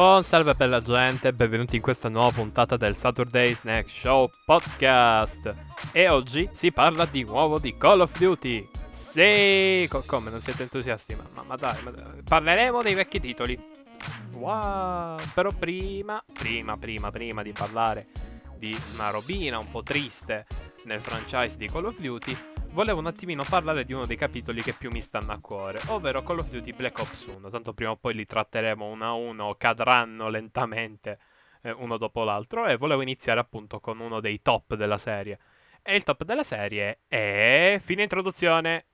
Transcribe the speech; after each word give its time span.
Buon 0.00 0.24
salve 0.24 0.54
bella 0.54 0.80
gente, 0.80 1.30
benvenuti 1.34 1.76
in 1.76 1.82
questa 1.82 2.08
nuova 2.08 2.30
puntata 2.30 2.78
del 2.78 2.96
Saturday 2.96 3.52
Snack 3.52 3.90
Show 3.90 4.30
Podcast. 4.46 5.54
E 5.92 6.08
oggi 6.08 6.48
si 6.54 6.72
parla 6.72 7.04
di 7.04 7.22
nuovo 7.22 7.58
di 7.58 7.76
Call 7.76 8.00
of 8.00 8.18
Duty. 8.18 8.66
Sì, 8.90 9.86
Co- 9.90 10.02
come 10.06 10.30
non 10.30 10.40
siete 10.40 10.62
entusiasti? 10.62 11.14
Ma, 11.14 11.24
ma, 11.34 11.42
ma 11.42 11.54
dai, 11.56 11.82
ma 11.82 11.90
dai, 11.90 12.22
parleremo 12.24 12.80
dei 12.80 12.94
vecchi 12.94 13.20
titoli. 13.20 13.62
Wow, 14.36 15.18
però 15.34 15.50
prima, 15.50 16.24
prima, 16.32 16.78
prima, 16.78 17.10
prima 17.10 17.42
di 17.42 17.52
parlare 17.52 18.06
di 18.56 18.74
una 18.94 19.10
robina 19.10 19.58
un 19.58 19.70
po' 19.70 19.82
triste 19.82 20.46
nel 20.84 21.00
franchise 21.00 21.56
di 21.56 21.66
Call 21.66 21.86
of 21.86 21.98
Duty, 21.98 22.36
volevo 22.70 23.00
un 23.00 23.06
attimino 23.06 23.44
parlare 23.48 23.84
di 23.84 23.92
uno 23.92 24.06
dei 24.06 24.16
capitoli 24.16 24.62
che 24.62 24.72
più 24.72 24.90
mi 24.90 25.00
stanno 25.00 25.32
a 25.32 25.38
cuore, 25.40 25.80
ovvero 25.88 26.22
Call 26.22 26.38
of 26.38 26.48
Duty 26.48 26.72
Black 26.72 26.98
Ops 26.98 27.26
1. 27.26 27.50
Tanto 27.50 27.72
prima 27.72 27.90
o 27.90 27.96
poi 27.96 28.14
li 28.14 28.26
tratteremo 28.26 28.86
uno 28.86 29.04
a 29.04 29.12
uno, 29.12 29.54
cadranno 29.56 30.28
lentamente 30.28 31.18
eh, 31.62 31.70
uno 31.72 31.96
dopo 31.96 32.24
l'altro. 32.24 32.66
E 32.66 32.76
volevo 32.76 33.02
iniziare 33.02 33.40
appunto 33.40 33.80
con 33.80 34.00
uno 34.00 34.20
dei 34.20 34.40
top 34.42 34.74
della 34.74 34.98
serie. 34.98 35.38
E 35.82 35.96
il 35.96 36.04
top 36.04 36.24
della 36.24 36.44
serie 36.44 37.00
è. 37.08 37.80
Fine 37.82 38.02
introduzione. 38.02 38.86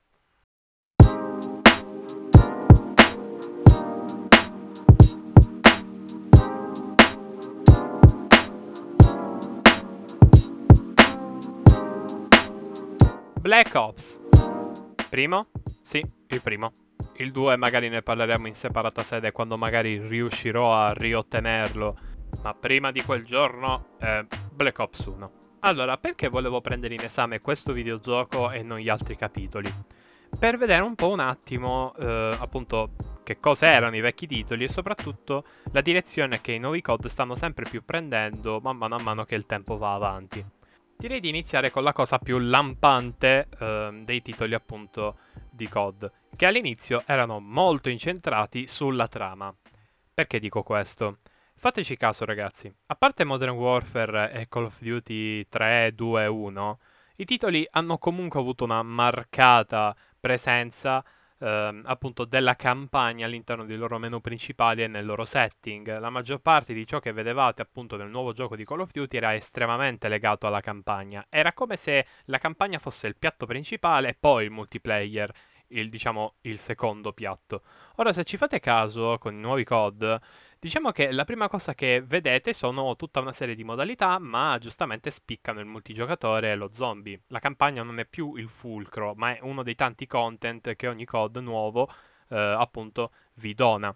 Black 13.46 13.72
Ops. 13.76 14.20
Primo? 15.08 15.46
Sì, 15.80 16.04
il 16.26 16.42
primo. 16.42 16.72
Il 17.18 17.30
2 17.30 17.56
magari 17.56 17.88
ne 17.88 18.02
parleremo 18.02 18.48
in 18.48 18.56
separata 18.56 19.04
sede 19.04 19.30
quando 19.30 19.56
magari 19.56 20.04
riuscirò 20.04 20.74
a 20.74 20.92
riottenerlo. 20.92 21.96
Ma 22.42 22.54
prima 22.54 22.90
di 22.90 23.04
quel 23.04 23.24
giorno, 23.24 23.90
eh, 24.00 24.26
Black 24.52 24.76
Ops 24.80 25.04
1. 25.04 25.30
Allora, 25.60 25.96
perché 25.96 26.26
volevo 26.26 26.60
prendere 26.60 26.94
in 26.94 27.04
esame 27.04 27.40
questo 27.40 27.72
videogioco 27.72 28.50
e 28.50 28.64
non 28.64 28.78
gli 28.78 28.88
altri 28.88 29.14
capitoli? 29.14 29.72
Per 30.36 30.58
vedere 30.58 30.82
un 30.82 30.96
po' 30.96 31.10
un 31.10 31.20
attimo, 31.20 31.94
eh, 32.00 32.36
appunto, 32.40 32.90
che 33.22 33.38
cosa 33.38 33.66
erano 33.68 33.94
i 33.94 34.00
vecchi 34.00 34.26
titoli 34.26 34.64
e 34.64 34.68
soprattutto 34.68 35.44
la 35.70 35.82
direzione 35.82 36.40
che 36.40 36.50
i 36.50 36.58
nuovi 36.58 36.82
COD 36.82 37.06
stanno 37.06 37.36
sempre 37.36 37.64
più 37.70 37.84
prendendo 37.84 38.58
man 38.60 38.76
mano 38.76 38.96
a 38.96 39.02
mano 39.04 39.24
che 39.24 39.36
il 39.36 39.46
tempo 39.46 39.76
va 39.76 39.94
avanti. 39.94 40.44
Direi 40.98 41.20
di 41.20 41.28
iniziare 41.28 41.70
con 41.70 41.82
la 41.82 41.92
cosa 41.92 42.18
più 42.18 42.38
lampante 42.38 43.48
eh, 43.58 44.00
dei 44.02 44.22
titoli 44.22 44.54
appunto 44.54 45.18
di 45.50 45.68
COD, 45.68 46.10
che 46.34 46.46
all'inizio 46.46 47.02
erano 47.06 47.38
molto 47.38 47.90
incentrati 47.90 48.66
sulla 48.66 49.06
trama. 49.06 49.54
Perché 50.14 50.38
dico 50.38 50.62
questo? 50.62 51.18
Fateci 51.54 51.98
caso 51.98 52.24
ragazzi, 52.24 52.72
a 52.86 52.94
parte 52.96 53.24
Modern 53.24 53.56
Warfare 53.56 54.32
e 54.32 54.48
Call 54.48 54.64
of 54.64 54.80
Duty 54.80 55.46
3, 55.48 55.94
2, 55.94 56.26
1, 56.26 56.78
i 57.16 57.24
titoli 57.26 57.66
hanno 57.72 57.98
comunque 57.98 58.40
avuto 58.40 58.64
una 58.64 58.82
marcata 58.82 59.94
presenza 60.18 61.04
ehm, 61.46 61.82
appunto 61.84 62.24
della 62.24 62.56
campagna 62.56 63.26
all'interno 63.26 63.64
dei 63.64 63.76
loro 63.76 63.98
menu 63.98 64.20
principali 64.20 64.82
e 64.82 64.88
nel 64.88 65.06
loro 65.06 65.24
setting. 65.24 65.98
La 65.98 66.10
maggior 66.10 66.40
parte 66.40 66.74
di 66.74 66.86
ciò 66.86 66.98
che 66.98 67.12
vedevate 67.12 67.62
appunto 67.62 67.96
nel 67.96 68.08
nuovo 68.08 68.32
gioco 68.32 68.56
di 68.56 68.64
Call 68.64 68.80
of 68.80 68.90
Duty 68.90 69.16
era 69.16 69.34
estremamente 69.34 70.08
legato 70.08 70.46
alla 70.46 70.60
campagna. 70.60 71.24
Era 71.28 71.52
come 71.52 71.76
se 71.76 72.06
la 72.24 72.38
campagna 72.38 72.78
fosse 72.78 73.06
il 73.06 73.16
piatto 73.16 73.46
principale 73.46 74.08
e 74.08 74.16
poi 74.18 74.44
il 74.44 74.50
multiplayer. 74.50 75.32
Il, 75.68 75.88
diciamo, 75.88 76.34
il 76.42 76.58
secondo 76.58 77.12
piatto. 77.12 77.62
Ora, 77.96 78.12
se 78.12 78.24
ci 78.24 78.36
fate 78.36 78.60
caso 78.60 79.16
con 79.18 79.34
i 79.34 79.38
nuovi 79.38 79.64
COD, 79.64 80.20
Diciamo 80.58 80.90
che 80.90 81.12
la 81.12 81.24
prima 81.24 81.48
cosa 81.48 81.74
che 81.74 82.02
vedete 82.04 82.52
sono 82.52 82.96
tutta 82.96 83.20
una 83.20 83.32
serie 83.32 83.54
di 83.54 83.62
modalità, 83.62 84.18
ma 84.18 84.56
giustamente 84.58 85.10
spiccano 85.10 85.60
il 85.60 85.66
multigiocatore 85.66 86.50
e 86.50 86.56
lo 86.56 86.70
zombie. 86.72 87.20
La 87.28 87.38
campagna 87.38 87.82
non 87.82 88.00
è 88.00 88.04
più 88.06 88.34
il 88.34 88.48
fulcro, 88.48 89.14
ma 89.14 89.36
è 89.36 89.38
uno 89.42 89.62
dei 89.62 89.74
tanti 89.74 90.06
content 90.06 90.74
che 90.74 90.88
ogni 90.88 91.04
COD 91.04 91.36
nuovo 91.36 91.88
eh, 92.30 92.36
appunto 92.36 93.12
vi 93.34 93.54
dona. 93.54 93.94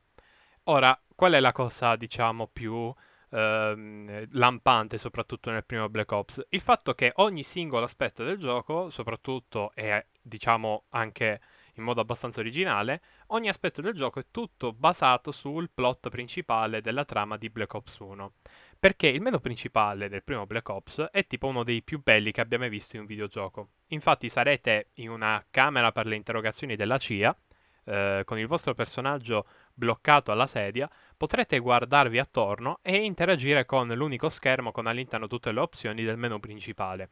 Ora, 0.65 0.97
qual 1.15 1.33
è 1.33 1.41
la 1.41 1.53
cosa, 1.53 1.97
diciamo, 1.97 2.47
più 2.47 2.95
ehm, 3.31 4.29
lampante, 4.33 4.99
soprattutto 4.99 5.51
nel 5.51 5.65
primo 5.65 5.89
Black 5.89 6.13
Ops? 6.13 6.47
Il 6.51 6.61
fatto 6.61 6.95
che 6.95 7.13
ogni 7.17 7.43
singolo 7.43 7.85
aspetto 7.85 8.23
del 8.23 8.39
gioco, 8.39 8.91
soprattutto 8.91 9.73
e 9.75 10.07
diciamo 10.23 10.85
anche 10.91 11.41
in 11.75 11.85
modo 11.85 12.01
abbastanza 12.01 12.41
originale, 12.41 13.01
ogni 13.29 13.49
aspetto 13.49 13.81
del 13.81 13.95
gioco 13.95 14.21
è 14.21 14.27
tutto 14.31 14.73
basato 14.73 15.33
sul 15.33 15.71
plot 15.73 16.09
principale 16.09 16.81
della 16.81 17.05
trama 17.05 17.37
di 17.37 17.51
Black 17.51 17.75
Ops 17.75 17.99
1. 17.99 18.33
Perché 18.79 19.09
il 19.09 19.21
menu 19.21 19.41
principale 19.41 20.09
del 20.09 20.23
primo 20.23 20.47
Black 20.47 20.69
Ops 20.69 21.09
è 21.11 21.27
tipo 21.27 21.47
uno 21.47 21.65
dei 21.65 21.83
più 21.83 22.03
belli 22.03 22.33
che 22.33 22.41
abbiamo 22.41 22.69
visto 22.69 22.97
in 22.97 23.03
un 23.03 23.09
videogioco. 23.09 23.69
Infatti 23.89 24.29
sarete 24.29 24.91
in 24.95 25.11
una 25.11 25.45
camera 25.51 25.93
per 25.93 26.07
le 26.07 26.17
interrogazioni 26.17 26.77
della 26.77 26.99
CIA, 26.99 27.37
eh, 27.85 28.23
con 28.25 28.39
il 28.39 28.47
vostro 28.47 28.75
personaggio 28.75 29.47
bloccato 29.75 30.33
alla 30.33 30.47
sedia, 30.47 30.91
potrete 31.17 31.59
guardarvi 31.59 32.19
attorno 32.19 32.79
e 32.83 32.97
interagire 32.97 33.67
con 33.67 33.89
l'unico 33.89 34.29
schermo 34.29 34.73
con 34.73 34.87
all'interno 34.87 35.27
tutte 35.27 35.53
le 35.53 35.61
opzioni 35.61 36.05
del 36.05 36.17
menu 36.17 36.39
principale. 36.39 37.11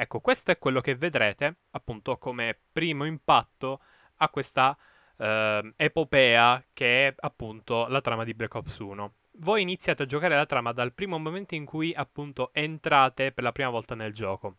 Ecco, 0.00 0.20
questo 0.20 0.52
è 0.52 0.58
quello 0.58 0.80
che 0.80 0.94
vedrete 0.94 1.56
appunto 1.70 2.18
come 2.18 2.56
primo 2.72 3.04
impatto 3.04 3.80
a 4.18 4.28
questa 4.28 4.76
eh, 5.16 5.72
epopea 5.76 6.62
che 6.72 7.08
è 7.08 7.14
appunto 7.18 7.86
la 7.88 8.00
trama 8.00 8.24
di 8.24 8.34
Black 8.34 8.54
Ops 8.54 8.78
1. 8.78 9.12
Voi 9.40 9.62
iniziate 9.62 10.02
a 10.02 10.06
giocare 10.06 10.34
la 10.34 10.46
trama 10.46 10.72
dal 10.72 10.92
primo 10.92 11.18
momento 11.18 11.54
in 11.54 11.64
cui 11.64 11.92
appunto 11.94 12.50
entrate 12.52 13.32
per 13.32 13.44
la 13.44 13.52
prima 13.52 13.70
volta 13.70 13.94
nel 13.94 14.12
gioco. 14.12 14.56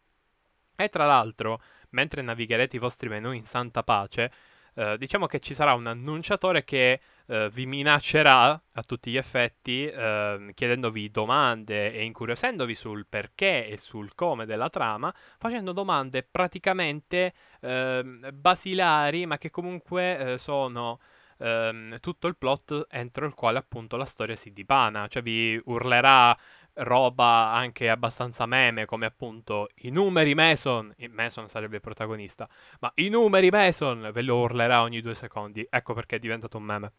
E 0.75 0.87
tra 0.89 1.05
l'altro, 1.05 1.61
mentre 1.89 2.21
navigherete 2.21 2.77
i 2.77 2.79
vostri 2.79 3.09
menu 3.09 3.31
in 3.31 3.43
santa 3.43 3.83
pace, 3.83 4.31
eh, 4.75 4.97
diciamo 4.97 5.25
che 5.25 5.39
ci 5.39 5.53
sarà 5.53 5.73
un 5.73 5.87
annunciatore 5.87 6.63
che 6.63 7.01
eh, 7.29 7.49
vi 7.51 7.65
minaccerà 7.67 8.59
a 8.71 8.83
tutti 8.83 9.11
gli 9.11 9.17
effetti 9.17 9.85
eh, 9.85 10.51
chiedendovi 10.55 11.11
domande 11.11 11.93
e 11.93 12.03
incuriosendovi 12.03 12.73
sul 12.73 13.05
perché 13.07 13.67
e 13.67 13.77
sul 13.77 14.15
come 14.15 14.45
della 14.45 14.69
trama, 14.69 15.13
facendo 15.37 15.71
domande 15.71 16.23
praticamente 16.23 17.33
ehm, 17.61 18.29
basilari 18.33 19.27
ma 19.27 19.37
che 19.37 19.51
comunque 19.51 20.33
eh, 20.33 20.37
sono 20.39 20.99
ehm, 21.37 21.99
tutto 21.99 22.27
il 22.27 22.35
plot 22.35 22.87
entro 22.89 23.25
il 23.27 23.33
quale 23.35 23.59
appunto 23.59 23.95
la 23.95 24.05
storia 24.05 24.35
si 24.35 24.51
dipana, 24.51 25.07
cioè 25.07 25.21
vi 25.21 25.59
urlerà 25.65 26.35
roba 26.81 27.51
anche 27.51 27.89
abbastanza 27.89 28.45
meme, 28.45 28.85
come 28.85 29.05
appunto 29.05 29.69
i 29.81 29.89
numeri 29.89 30.33
Mason, 30.33 30.93
Mason 31.09 31.47
sarebbe 31.49 31.75
il 31.75 31.81
protagonista, 31.81 32.47
ma 32.79 32.91
i 32.95 33.09
numeri 33.09 33.49
Mason 33.49 34.09
ve 34.13 34.21
lo 34.21 34.37
urlerà 34.37 34.81
ogni 34.81 35.01
due 35.01 35.15
secondi, 35.15 35.65
ecco 35.69 35.93
perché 35.93 36.15
è 36.17 36.19
diventato 36.19 36.57
un 36.57 36.63
meme. 36.63 36.91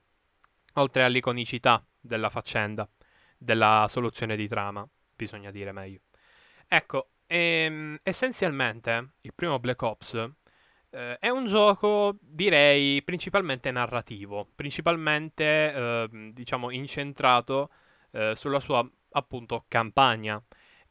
Oltre 0.74 1.02
all'iconicità 1.04 1.84
della 1.98 2.30
faccenda, 2.30 2.88
della 3.36 3.86
soluzione 3.88 4.36
di 4.36 4.48
trama, 4.48 4.86
bisogna 5.14 5.50
dire 5.50 5.72
meglio. 5.72 6.00
Ecco, 6.68 7.10
ehm, 7.26 7.98
essenzialmente 8.02 9.14
il 9.22 9.34
primo 9.34 9.58
Black 9.58 9.82
Ops 9.82 10.30
eh, 10.90 11.18
è 11.18 11.28
un 11.28 11.46
gioco, 11.46 12.16
direi, 12.20 13.02
principalmente 13.02 13.70
narrativo, 13.70 14.48
principalmente, 14.54 15.44
eh, 15.72 16.08
diciamo, 16.32 16.70
incentrato 16.70 17.70
eh, 18.12 18.34
sulla 18.36 18.60
sua 18.60 18.88
appunto 19.12 19.64
campagna 19.68 20.42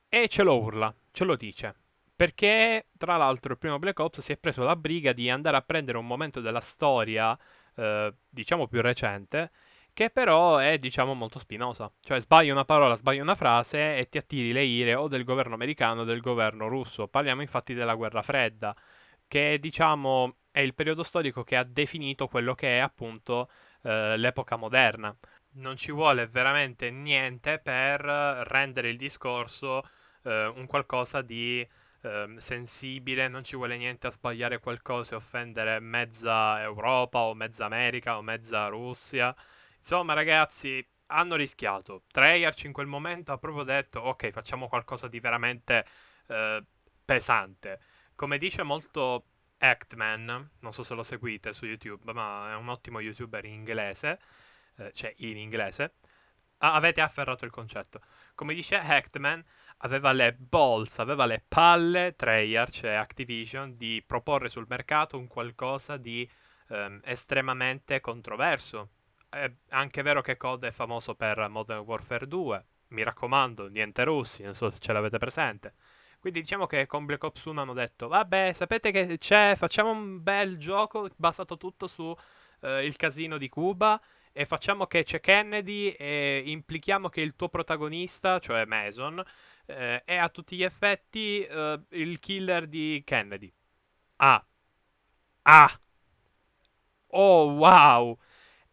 e 0.08 0.28
ce 0.28 0.44
lo 0.44 0.60
urla, 0.60 0.94
ce 1.12 1.24
lo 1.24 1.36
dice. 1.36 1.76
Perché 2.16 2.88
tra 2.98 3.16
l'altro 3.18 3.54
il 3.54 3.58
primo 3.60 3.80
Black 3.80 4.00
Ops 4.00 4.20
si 4.22 4.34
è 4.34 4.38
preso 4.38 4.64
la 4.64 4.76
briga 4.76 5.14
di 5.14 5.30
andare 5.30 5.58
a 5.58 5.62
prendere 5.62 5.98
un 5.98 6.06
momento 6.08 6.42
della 6.42 6.60
storia, 6.60 7.38
eh, 7.76 8.14
diciamo 8.30 8.68
più 8.68 8.82
recente, 8.82 9.52
che 10.00 10.10
però 10.10 10.60
è 10.60 10.80
diciamo 10.80 11.14
molto 11.14 11.40
spinosa. 11.40 11.92
Cioè 12.00 12.22
sbagli 12.22 12.50
una 12.50 12.64
parola, 12.64 12.96
sbagli 12.96 13.20
una 13.20 13.36
frase 13.36 13.98
e 13.98 14.08
ti 14.08 14.18
attiri 14.18 14.54
le 14.54 14.64
ire 14.64 14.96
o 14.96 15.10
del 15.10 15.26
governo 15.26 15.56
americano 15.56 16.02
o 16.02 16.04
del 16.06 16.22
governo 16.22 16.70
russo. 16.70 17.10
Parliamo 17.10 17.42
infatti 17.42 17.74
della 17.74 17.96
guerra 17.96 18.22
fredda, 18.22 18.74
che 19.28 19.60
diciamo 19.60 20.38
è 20.52 20.62
il 20.62 20.74
periodo 20.74 21.04
storico 21.04 21.44
che 21.44 21.58
ha 21.58 21.66
definito 21.66 22.28
quello 22.28 22.56
che 22.56 22.78
è 22.78 22.80
appunto 22.80 23.50
eh, 23.84 24.16
l'epoca 24.16 24.56
moderna 24.56 25.14
non 25.56 25.76
ci 25.76 25.92
vuole 25.92 26.28
veramente 26.28 26.92
niente 26.92 27.60
per 27.60 28.00
rendere 28.02 28.90
il 28.90 28.98
discorso 28.98 29.84
eh, 30.24 30.46
un 30.46 30.66
qualcosa 30.66 31.22
di 31.22 31.68
eh, 32.04 32.36
sensibile, 32.38 33.28
non 33.28 33.44
ci 33.44 33.58
vuole 33.58 33.76
niente 33.76 34.08
a 34.08 34.12
sbagliare 34.12 34.60
qualcosa 34.60 35.14
e 35.14 35.18
offendere 35.18 35.80
mezza 35.82 36.62
Europa 36.62 37.20
o 37.20 37.34
mezza 37.34 37.66
America 37.66 38.18
o 38.18 38.22
mezza 38.22 38.68
Russia. 38.68 39.36
Insomma, 39.80 40.14
ragazzi, 40.14 40.86
hanno 41.08 41.36
rischiato. 41.36 42.04
Treyarch 42.12 42.64
in 42.66 42.74
quel 42.74 42.88
momento 42.88 43.32
ha 43.32 43.38
proprio 43.38 43.64
detto 43.64 44.00
ok, 44.00 44.30
facciamo 44.32 44.68
qualcosa 44.68 45.08
di 45.08 45.20
veramente 45.20 45.86
eh, 46.28 46.64
pesante. 47.04 47.80
Come 48.16 48.38
dice 48.38 48.64
molto 48.64 49.26
Actman, 49.58 50.50
non 50.60 50.74
so 50.74 50.84
se 50.84 50.94
lo 50.94 51.04
seguite 51.04 51.54
su 51.54 51.66
YouTube, 51.66 52.14
ma 52.14 52.52
è 52.52 52.56
un 52.56 52.70
ottimo 52.70 53.00
youtuber 53.00 53.46
inglese 53.46 54.20
eh, 54.80 54.92
cioè 54.94 55.14
in 55.18 55.38
inglese, 55.38 55.96
avete 56.60 57.02
afferrato 57.02 57.46
il 57.46 57.52
concetto. 57.52 58.02
Come 58.36 58.54
dice 58.54 58.78
Hackman, 58.78 59.44
aveva 59.78 60.12
le 60.12 60.34
balls, 60.34 61.00
aveva 61.00 61.26
le 61.26 61.44
palle, 61.48 62.16
Treyarch 62.16 62.84
e 62.84 62.94
Activision, 62.94 63.78
di 63.78 64.04
proporre 64.06 64.50
sul 64.50 64.66
mercato 64.68 65.18
un 65.18 65.28
qualcosa 65.28 65.98
di 65.98 66.30
ehm, 66.70 67.02
estremamente 67.04 68.00
controverso. 68.02 68.90
È 69.30 69.52
anche 69.70 70.02
vero 70.02 70.22
che 70.22 70.38
COD 70.38 70.66
è 70.66 70.72
famoso 70.72 71.14
per 71.16 71.48
Modern 71.50 71.82
Warfare 71.86 72.28
2, 72.28 72.66
mi 72.90 73.04
raccomando, 73.04 73.68
niente 73.68 74.04
russi, 74.04 74.42
non 74.44 74.56
so 74.56 74.72
se 74.72 74.80
ce 74.80 74.92
l'avete 74.92 75.20
presente. 75.20 75.76
Quindi 76.20 76.42
diciamo 76.42 76.66
che 76.66 76.86
con 76.88 77.06
Black 77.06 77.24
Ops 77.24 77.46
1 77.46 77.62
hanno 77.62 77.74
detto, 77.74 78.08
vabbè, 78.08 78.54
sapete 78.54 78.92
che 78.92 79.18
c'è, 79.20 79.56
facciamo 79.56 79.92
un 79.92 80.22
bel 80.24 80.58
gioco 80.58 81.10
basato 81.16 81.58
tutto 81.58 81.88
su 81.88 82.14
eh, 82.62 82.86
il 82.86 82.96
casino 82.96 83.38
di 83.38 83.50
Cuba 83.50 84.02
e 84.32 84.46
facciamo 84.46 84.88
che 84.88 85.04
c'è 85.04 85.20
Kennedy 85.20 85.90
e 85.92 86.44
implichiamo 86.46 87.10
che 87.10 87.22
il 87.22 87.36
tuo 87.36 87.50
protagonista, 87.50 88.40
cioè 88.40 88.66
Mason, 88.66 89.24
eh, 89.68 90.04
è 90.04 90.16
a 90.16 90.30
tutti 90.30 90.56
gli 90.58 90.64
effetti 90.64 91.44
eh, 91.44 91.80
il 91.90 92.20
killer 92.20 92.68
di 92.68 93.02
Kennedy. 93.06 93.52
Ah. 94.18 94.44
Ah. 95.44 95.80
Oh, 97.12 97.54
wow. 97.54 98.18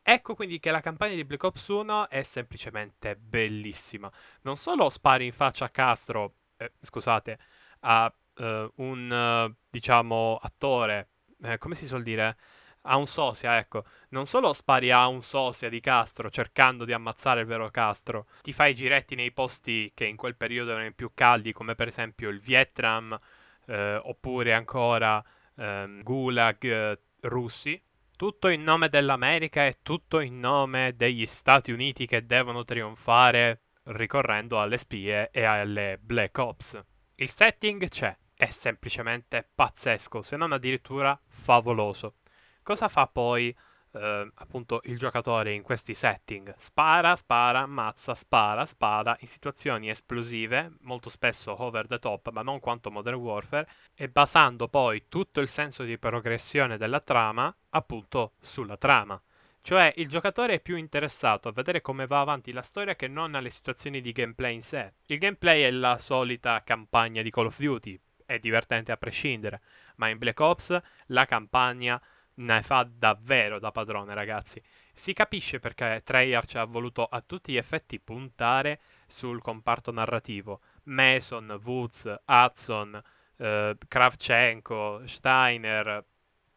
Ecco 0.09 0.37
quindi 0.37 0.61
che 0.61 0.71
la 0.71 0.81
campagna 0.81 1.17
di 1.17 1.25
Black 1.25 1.43
Ops 1.43 1.67
1 1.67 2.09
è 2.09 2.23
semplicemente 2.23 3.17
bellissima. 3.17 4.09
Non 4.43 4.57
solo 4.57 4.89
spari 4.89 5.27
in 5.27 5.33
faccia 5.33 5.65
a 5.65 5.69
Castro 5.69 6.35
eh, 6.59 6.75
scusate, 6.81 7.39
a 7.81 8.15
eh, 8.37 8.71
un, 8.77 9.53
diciamo, 9.69 10.39
attore, 10.41 11.09
eh, 11.43 11.59
come 11.59 11.75
si 11.75 11.87
suol 11.87 12.05
dire? 12.05 12.37
A 12.83 12.97
un 12.97 13.09
sosia, 13.09 13.59
ecco. 13.59 13.85
Non 14.11 14.27
solo 14.27 14.53
spari 14.53 14.93
a 14.93 15.09
un 15.09 15.23
sosia 15.23 15.69
di 15.69 15.81
Castro 15.81 16.31
cercando 16.31 16.85
di 16.85 16.93
ammazzare 16.93 17.41
il 17.41 17.47
vero 17.47 17.69
Castro, 17.71 18.27
ti 18.43 18.53
fai 18.53 18.77
giretti 18.77 19.17
nei 19.17 19.33
posti 19.33 19.91
che 19.93 20.05
in 20.05 20.15
quel 20.15 20.37
periodo 20.37 20.71
erano 20.71 20.87
i 20.87 20.93
più 20.95 21.11
caldi, 21.15 21.53
come 21.53 21.75
per 21.75 21.89
esempio 21.89 22.29
il 22.29 22.39
Vietnam, 22.39 23.19
eh, 23.67 23.97
oppure 23.97 24.55
ancora 24.55 25.21
ehm, 25.57 26.05
Gulag 26.05 26.65
eh, 26.65 26.99
russi. 27.23 27.83
Tutto 28.17 28.49
in 28.49 28.63
nome 28.63 28.89
dell'America 28.89 29.67
e 29.67 29.81
tutto 29.83 30.21
in 30.21 30.41
nome 30.41 30.95
degli 30.97 31.27
Stati 31.27 31.71
Uniti 31.71 32.07
che 32.07 32.25
devono 32.25 32.65
trionfare 32.65 33.65
ricorrendo 33.89 34.59
alle 34.59 34.79
spie 34.79 35.29
e 35.31 35.45
alle 35.45 35.99
Black 36.01 36.39
Ops. 36.39 36.83
Il 37.17 37.29
setting 37.29 37.87
c'è, 37.91 38.17
è 38.35 38.49
semplicemente 38.49 39.47
pazzesco, 39.55 40.23
se 40.23 40.39
non 40.39 40.53
addirittura 40.53 41.21
favoloso. 41.27 42.15
Cosa 42.63 42.89
fa 42.89 43.07
poi 43.07 43.55
eh, 43.97 44.31
appunto 44.35 44.81
il 44.85 44.99
giocatore 44.99 45.53
in 45.53 45.63
questi 45.63 45.95
setting? 45.95 46.55
Spara, 46.59 47.17
spara, 47.17 47.61
ammazza, 47.61 48.15
spara, 48.15 48.67
spada 48.67 49.17
in 49.21 49.27
situazioni 49.27 49.91
esplosive, 49.91 50.73
molto 50.83 51.09
spesso 51.09 51.63
over 51.63 51.87
the 51.87 51.99
top, 51.99 52.31
ma 52.31 52.43
non 52.43 52.61
quanto 52.61 52.91
Modern 52.91 53.17
Warfare, 53.17 53.69
e 53.95 54.09
basando 54.09 54.69
poi 54.69 55.05
tutto 55.09 55.41
il 55.41 55.49
senso 55.49 55.85
di 55.85 55.99
progressione 55.99 56.77
della 56.77 57.01
trama 57.01 57.55
appunto 57.71 58.33
sulla 58.41 58.77
trama. 58.77 59.21
Cioè 59.63 59.93
il 59.97 60.09
giocatore 60.09 60.55
è 60.55 60.61
più 60.61 60.77
interessato 60.77 61.49
a 61.49 61.53
vedere 61.53 61.81
come 61.81 62.07
va 62.07 62.21
avanti 62.21 62.53
la 62.53 62.63
storia 62.63 62.95
che 62.95 63.09
non 63.09 63.35
alle 63.35 63.51
situazioni 63.51 64.01
di 64.01 64.13
gameplay 64.13 64.55
in 64.55 64.63
sé. 64.63 64.93
Il 65.07 65.19
gameplay 65.19 65.63
è 65.63 65.71
la 65.73 65.99
solita 65.99 66.63
campagna 66.63 67.21
di 67.21 67.31
Call 67.31 67.47
of 67.47 67.59
Duty, 67.59 67.99
è 68.25 68.39
divertente 68.39 68.93
a 68.93 68.97
prescindere, 68.97 69.61
ma 69.97 70.09
in 70.09 70.19
Black 70.19 70.39
Ops 70.39 70.81
la 71.07 71.25
campagna 71.25 72.01
ne 72.37 72.63
fa 72.63 72.89
davvero 72.91 73.59
da 73.59 73.71
padrone, 73.71 74.15
ragazzi. 74.15 74.61
Si 74.93 75.13
capisce 75.13 75.59
perché 75.59 76.03
Treyarch 76.05 76.57
ha 76.57 76.65
voluto 76.65 77.05
a 77.05 77.21
tutti 77.21 77.53
gli 77.53 77.57
effetti 77.57 78.01
puntare 78.01 78.81
sul 79.07 79.41
comparto 79.41 79.93
narrativo. 79.93 80.61
Mason, 80.85 81.61
Woods, 81.65 82.23
Hudson, 82.27 83.03
eh, 83.37 83.77
Kravchenko, 83.87 85.03
Steiner, 85.07 86.05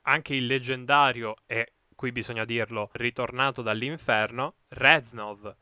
anche 0.03 0.35
il 0.35 0.45
leggendario 0.45 1.35
e 1.45 1.73
qui 1.95 2.11
bisogna 2.11 2.45
dirlo, 2.45 2.89
ritornato 2.93 3.61
dall'inferno, 3.61 4.55
Reznov. 4.69 5.53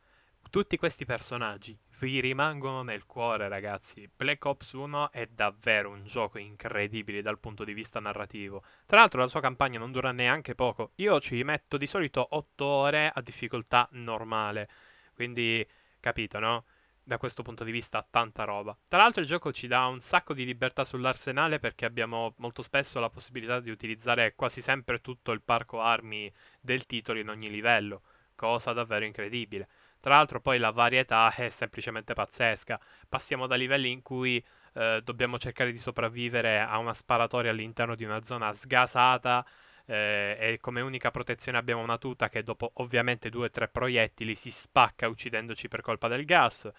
Tutti 0.50 0.78
questi 0.78 1.04
personaggi 1.04 1.78
vi 2.00 2.20
rimangono 2.20 2.84
nel 2.84 3.06
cuore, 3.06 3.48
ragazzi. 3.48 4.10
Black 4.16 4.46
Ops 4.46 4.74
1 4.74 5.12
è 5.12 5.26
davvero 5.28 5.90
un 5.90 6.04
gioco 6.06 6.38
incredibile 6.38 7.22
dal 7.22 7.40
punto 7.40 7.64
di 7.64 7.74
vista 7.74 8.00
narrativo. 8.00 8.64
Tra 8.86 9.00
l'altro 9.00 9.22
la 9.22 9.28
sua 9.28 9.42
campagna 9.42 9.80
non 9.80 9.92
dura 9.92 10.12
neanche 10.12 10.54
poco. 10.54 10.92
Io 10.96 11.20
ci 11.20 11.44
metto 11.44 11.78
di 11.78 11.88
solito 11.88 12.28
8 12.32 12.66
ore 12.66 13.12
a 13.14 13.22
difficoltà 13.22 13.88
normale. 13.92 14.70
Quindi, 15.14 15.66
capito, 16.00 16.40
no? 16.40 16.66
da 17.08 17.18
questo 17.18 17.42
punto 17.42 17.64
di 17.64 17.72
vista 17.72 18.06
tanta 18.08 18.44
roba. 18.44 18.78
Tra 18.86 18.98
l'altro 18.98 19.22
il 19.22 19.28
gioco 19.28 19.54
ci 19.54 19.68
dà 19.68 19.86
un 19.86 20.02
sacco 20.02 20.34
di 20.34 20.44
libertà 20.44 20.84
sull'arsenale 20.84 21.58
perché 21.58 21.86
abbiamo 21.86 22.34
molto 22.38 22.62
spesso 22.62 23.00
la 23.00 23.10
possibilità 23.10 23.62
di 23.62 23.70
utilizzare 23.70 24.36
quasi 24.36 24.60
sempre 24.60 25.00
tutto 25.00 25.32
il 25.32 25.42
parco 25.42 25.80
armi 25.80 26.30
del 26.60 26.86
titolo 26.86 27.20
in 27.20 27.30
ogni 27.30 27.50
livello, 27.50 28.02
cosa 28.36 28.74
davvero 28.74 29.06
incredibile. 29.06 29.70
Tra 30.00 30.16
l'altro 30.16 30.40
poi 30.40 30.58
la 30.60 30.72
varietà 30.72 31.34
è 31.34 31.50
semplicemente 31.50 32.14
pazzesca. 32.14 32.80
Passiamo 33.10 33.48
da 33.48 33.56
livelli 33.56 33.92
in 33.92 34.02
cui 34.02 34.44
eh, 34.74 35.02
dobbiamo 35.04 35.38
cercare 35.38 35.72
di 35.72 35.80
sopravvivere 35.80 36.60
a 36.60 36.78
una 36.78 36.94
sparatoria 36.94 37.52
all'interno 37.52 37.96
di 37.96 38.04
una 38.04 38.24
zona 38.24 38.54
sgasata 38.54 39.46
eh, 39.86 40.38
e 40.40 40.58
come 40.60 40.82
unica 40.82 41.12
protezione 41.12 41.58
abbiamo 41.58 41.82
una 41.82 41.98
tuta 41.98 42.30
che 42.30 42.44
dopo 42.44 42.72
ovviamente 42.76 43.30
due 43.30 43.46
o 43.46 43.50
tre 43.50 43.68
proiettili 43.68 44.36
si 44.36 44.52
spacca 44.52 45.08
uccidendoci 45.08 45.68
per 45.68 45.82
colpa 45.82 46.08
del 46.08 46.26
gas 46.26 46.72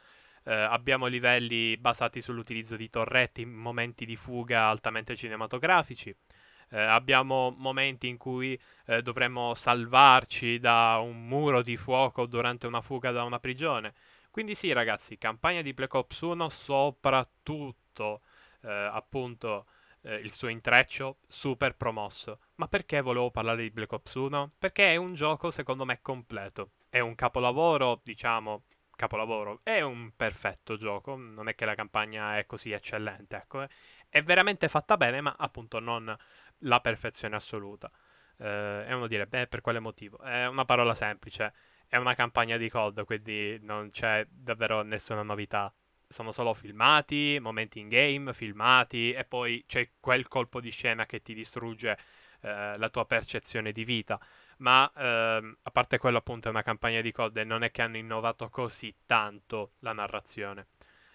eh, 0.48 0.54
abbiamo 0.54 1.06
livelli 1.06 1.76
basati 1.76 2.22
sull'utilizzo 2.22 2.76
di 2.76 2.88
torretti 2.88 3.42
in 3.42 3.52
momenti 3.52 4.06
di 4.06 4.16
fuga 4.16 4.64
altamente 4.68 5.14
cinematografici. 5.14 6.14
Eh, 6.70 6.80
abbiamo 6.80 7.54
momenti 7.56 8.08
in 8.08 8.16
cui 8.16 8.58
eh, 8.86 9.02
dovremmo 9.02 9.54
salvarci 9.54 10.58
da 10.58 10.98
un 11.02 11.26
muro 11.26 11.62
di 11.62 11.76
fuoco 11.76 12.26
durante 12.26 12.66
una 12.66 12.80
fuga 12.80 13.10
da 13.10 13.24
una 13.24 13.38
prigione. 13.38 13.94
Quindi 14.30 14.54
sì, 14.54 14.72
ragazzi, 14.72 15.18
campagna 15.18 15.62
di 15.62 15.72
Black 15.72 15.94
Ops 15.94 16.20
1 16.20 16.48
soprattutto 16.48 18.20
eh, 18.62 18.68
appunto 18.70 19.66
eh, 20.02 20.16
il 20.16 20.32
suo 20.32 20.48
intreccio 20.48 21.18
super 21.28 21.74
promosso. 21.74 22.40
Ma 22.56 22.68
perché 22.68 23.00
volevo 23.00 23.30
parlare 23.30 23.62
di 23.62 23.70
Black 23.70 23.92
Ops 23.92 24.14
1? 24.14 24.52
Perché 24.58 24.92
è 24.92 24.96
un 24.96 25.14
gioco 25.14 25.50
secondo 25.50 25.84
me 25.84 26.00
completo. 26.02 26.70
È 26.88 27.00
un 27.00 27.14
capolavoro, 27.14 28.00
diciamo, 28.02 28.62
capolavoro. 28.96 29.60
È 29.62 29.80
un 29.80 30.12
perfetto 30.16 30.76
gioco, 30.76 31.16
non 31.16 31.48
è 31.48 31.54
che 31.54 31.64
la 31.64 31.74
campagna 31.74 32.38
è 32.38 32.46
così 32.46 32.72
eccellente, 32.72 33.36
ecco. 33.36 33.62
Eh. 33.62 33.68
È 34.08 34.22
veramente 34.22 34.68
fatta 34.68 34.96
bene, 34.96 35.20
ma 35.20 35.34
appunto 35.38 35.78
non 35.80 36.16
la 36.60 36.80
perfezione 36.80 37.36
assoluta. 37.36 37.90
Eh, 38.38 38.84
e 38.88 38.94
uno 38.94 39.06
dire, 39.06 39.26
beh, 39.26 39.46
per 39.46 39.60
quale 39.60 39.80
motivo? 39.80 40.18
È 40.18 40.46
una 40.46 40.64
parola 40.64 40.94
semplice, 40.94 41.52
è 41.86 41.96
una 41.96 42.14
campagna 42.14 42.56
di 42.56 42.68
COD, 42.68 43.04
quindi 43.04 43.58
non 43.62 43.90
c'è 43.90 44.26
davvero 44.28 44.82
nessuna 44.82 45.22
novità. 45.22 45.72
Sono 46.08 46.32
solo 46.32 46.54
filmati, 46.54 47.38
momenti 47.40 47.80
in 47.80 47.88
game, 47.88 48.32
filmati, 48.32 49.12
e 49.12 49.24
poi 49.24 49.64
c'è 49.66 49.90
quel 50.00 50.26
colpo 50.28 50.60
di 50.60 50.70
scena 50.70 51.04
che 51.06 51.20
ti 51.22 51.34
distrugge 51.34 51.98
eh, 52.40 52.76
la 52.78 52.88
tua 52.88 53.04
percezione 53.04 53.72
di 53.72 53.84
vita 53.84 54.18
ma 54.58 54.90
ehm, 54.96 55.56
a 55.62 55.70
parte 55.70 55.98
quello 55.98 56.18
appunto 56.18 56.48
è 56.48 56.50
una 56.50 56.62
campagna 56.62 57.00
di 57.00 57.12
COD 57.12 57.36
e 57.38 57.44
non 57.44 57.62
è 57.62 57.70
che 57.70 57.82
hanno 57.82 57.96
innovato 57.96 58.48
così 58.48 58.94
tanto 59.06 59.72
la 59.80 59.92
narrazione. 59.92 60.66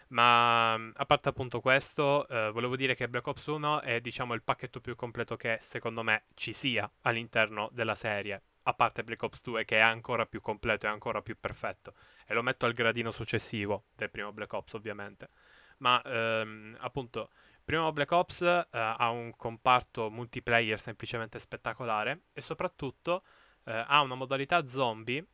Ma 0.10 0.74
a 0.74 1.06
parte 1.06 1.30
appunto 1.30 1.60
questo, 1.60 2.28
eh, 2.28 2.52
volevo 2.52 2.76
dire 2.76 2.96
che 2.96 3.08
Black 3.08 3.28
Ops 3.28 3.46
1 3.48 3.82
è 3.82 4.02
diciamo 4.02 4.34
il 4.34 4.44
pacchetto 4.44 4.80
più 4.80 4.96
completo 4.96 5.36
che 5.36 5.58
secondo 5.62 6.04
me 6.04 6.26
ci 6.36 6.54
sia 6.54 6.90
all'interno 7.02 7.70
della 7.72 7.96
serie, 7.96 8.42
a 8.64 8.74
parte 8.74 9.04
Black 9.04 9.24
Ops 9.24 9.42
2 9.42 9.66
che 9.66 9.78
è 9.78 9.82
ancora 9.82 10.26
più 10.26 10.42
completo 10.42 10.86
e 10.86 10.90
ancora 10.90 11.22
più 11.22 11.38
perfetto. 11.40 11.94
E 12.26 12.34
lo 12.34 12.42
metto 12.44 12.66
al 12.66 12.74
gradino 12.74 13.12
successivo 13.12 13.86
del 13.96 14.10
primo 14.10 14.32
Black 14.32 14.54
Ops 14.54 14.74
ovviamente. 14.74 15.30
Ma 15.78 16.02
ehm, 16.04 16.78
appunto 16.80 17.30
primo 17.64 17.92
Black 17.92 18.12
Ops 18.12 18.42
eh, 18.42 18.68
ha 18.72 19.10
un 19.10 19.36
comparto 19.36 20.10
multiplayer 20.10 20.80
semplicemente 20.80 21.40
spettacolare 21.40 22.24
e 22.34 22.42
soprattutto 22.42 23.24
eh, 23.66 23.84
ha 23.88 24.02
una 24.02 24.16
modalità 24.16 24.68
zombie 24.68 25.26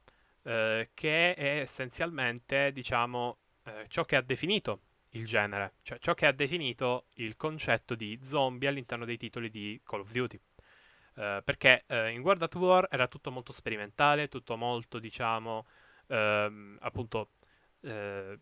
eh, 0.43 0.89
che 0.93 1.33
è 1.33 1.59
essenzialmente, 1.59 2.71
diciamo, 2.71 3.37
eh, 3.63 3.85
ciò 3.87 4.05
che 4.05 4.15
ha 4.15 4.21
definito 4.21 4.81
il 5.13 5.25
genere, 5.25 5.73
cioè 5.81 5.97
ciò 5.99 6.13
che 6.13 6.25
ha 6.25 6.31
definito 6.31 7.07
il 7.15 7.35
concetto 7.35 7.95
di 7.95 8.19
zombie 8.23 8.67
all'interno 8.67 9.05
dei 9.05 9.17
titoli 9.17 9.49
di 9.49 9.79
Call 9.83 10.01
of 10.01 10.11
Duty. 10.11 10.39
Uh, 11.15 11.43
perché 11.43 11.83
uh, 11.87 12.07
in 12.07 12.21
World 12.21 12.43
at 12.43 12.55
War 12.55 12.87
era 12.89 13.07
tutto 13.07 13.29
molto 13.29 13.51
sperimentale, 13.51 14.29
tutto 14.29 14.55
molto, 14.55 14.99
diciamo, 14.99 15.65
uh, 16.07 16.15
appunto, 16.79 17.31
eh, 17.81 18.39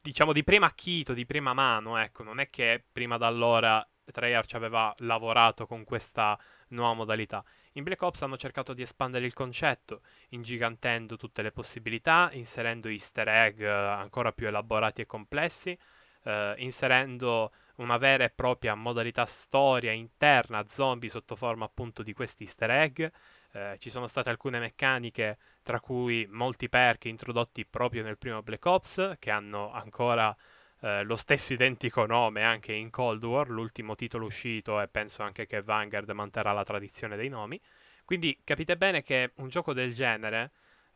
diciamo 0.00 0.32
di 0.32 0.42
prima 0.42 0.66
acchito, 0.66 1.12
di 1.12 1.26
prima 1.26 1.52
mano, 1.52 1.98
ecco, 1.98 2.22
non 2.22 2.40
è 2.40 2.48
che 2.48 2.82
prima 2.90 3.18
da 3.18 3.26
allora 3.26 3.86
Treyarch 4.10 4.54
aveva 4.54 4.94
lavorato 4.98 5.66
con 5.66 5.84
questa 5.84 6.38
nuova 6.68 6.94
modalità. 6.94 7.44
In 7.76 7.82
Black 7.82 8.02
Ops 8.02 8.22
hanno 8.22 8.36
cercato 8.36 8.72
di 8.72 8.82
espandere 8.82 9.26
il 9.26 9.32
concetto, 9.32 10.02
ingigantendo 10.28 11.16
tutte 11.16 11.42
le 11.42 11.50
possibilità, 11.50 12.30
inserendo 12.32 12.88
easter 12.88 13.26
egg 13.26 13.60
eh, 13.60 13.66
ancora 13.66 14.30
più 14.30 14.46
elaborati 14.46 15.00
e 15.00 15.06
complessi, 15.06 15.76
eh, 16.22 16.54
inserendo 16.58 17.50
una 17.76 17.96
vera 17.96 18.22
e 18.22 18.30
propria 18.30 18.76
modalità 18.76 19.24
storia 19.26 19.90
interna 19.90 20.64
zombie 20.68 21.10
sotto 21.10 21.34
forma 21.34 21.64
appunto 21.64 22.04
di 22.04 22.12
questi 22.12 22.44
easter 22.44 22.70
egg. 22.70 23.04
Eh, 23.50 23.76
ci 23.80 23.90
sono 23.90 24.06
state 24.06 24.30
alcune 24.30 24.60
meccaniche, 24.60 25.38
tra 25.62 25.80
cui 25.80 26.28
molti 26.30 26.68
perk 26.68 27.06
introdotti 27.06 27.66
proprio 27.66 28.04
nel 28.04 28.18
primo 28.18 28.40
Black 28.42 28.64
Ops, 28.66 29.16
che 29.18 29.32
hanno 29.32 29.72
ancora 29.72 30.34
eh, 30.84 31.02
lo 31.02 31.16
stesso 31.16 31.54
identico 31.54 32.04
nome 32.04 32.42
anche 32.44 32.74
in 32.74 32.90
Cold 32.90 33.24
War, 33.24 33.48
l'ultimo 33.48 33.94
titolo 33.94 34.26
uscito 34.26 34.82
e 34.82 34.88
penso 34.88 35.22
anche 35.22 35.46
che 35.46 35.62
Vanguard 35.62 36.10
manterrà 36.10 36.52
la 36.52 36.62
tradizione 36.62 37.16
dei 37.16 37.30
nomi. 37.30 37.58
Quindi 38.04 38.38
capite 38.44 38.76
bene 38.76 39.02
che 39.02 39.32
un 39.36 39.48
gioco 39.48 39.72
del 39.72 39.94
genere, 39.94 40.52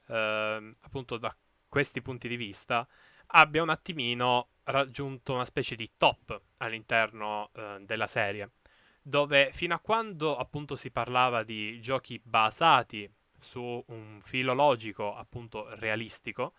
eh, 0.08 0.74
appunto 0.80 1.16
da 1.16 1.34
questi 1.68 2.02
punti 2.02 2.28
di 2.28 2.36
vista, 2.36 2.86
abbia 3.28 3.62
un 3.62 3.70
attimino 3.70 4.48
raggiunto 4.64 5.32
una 5.32 5.46
specie 5.46 5.74
di 5.74 5.90
top 5.96 6.38
all'interno 6.58 7.50
eh, 7.54 7.78
della 7.80 8.06
serie, 8.06 8.50
dove 9.00 9.52
fino 9.54 9.74
a 9.74 9.78
quando 9.78 10.36
appunto 10.36 10.76
si 10.76 10.90
parlava 10.90 11.42
di 11.44 11.80
giochi 11.80 12.20
basati 12.22 13.10
su 13.40 13.82
un 13.86 14.20
filo 14.20 14.52
logico 14.52 15.16
appunto 15.16 15.74
realistico, 15.76 16.52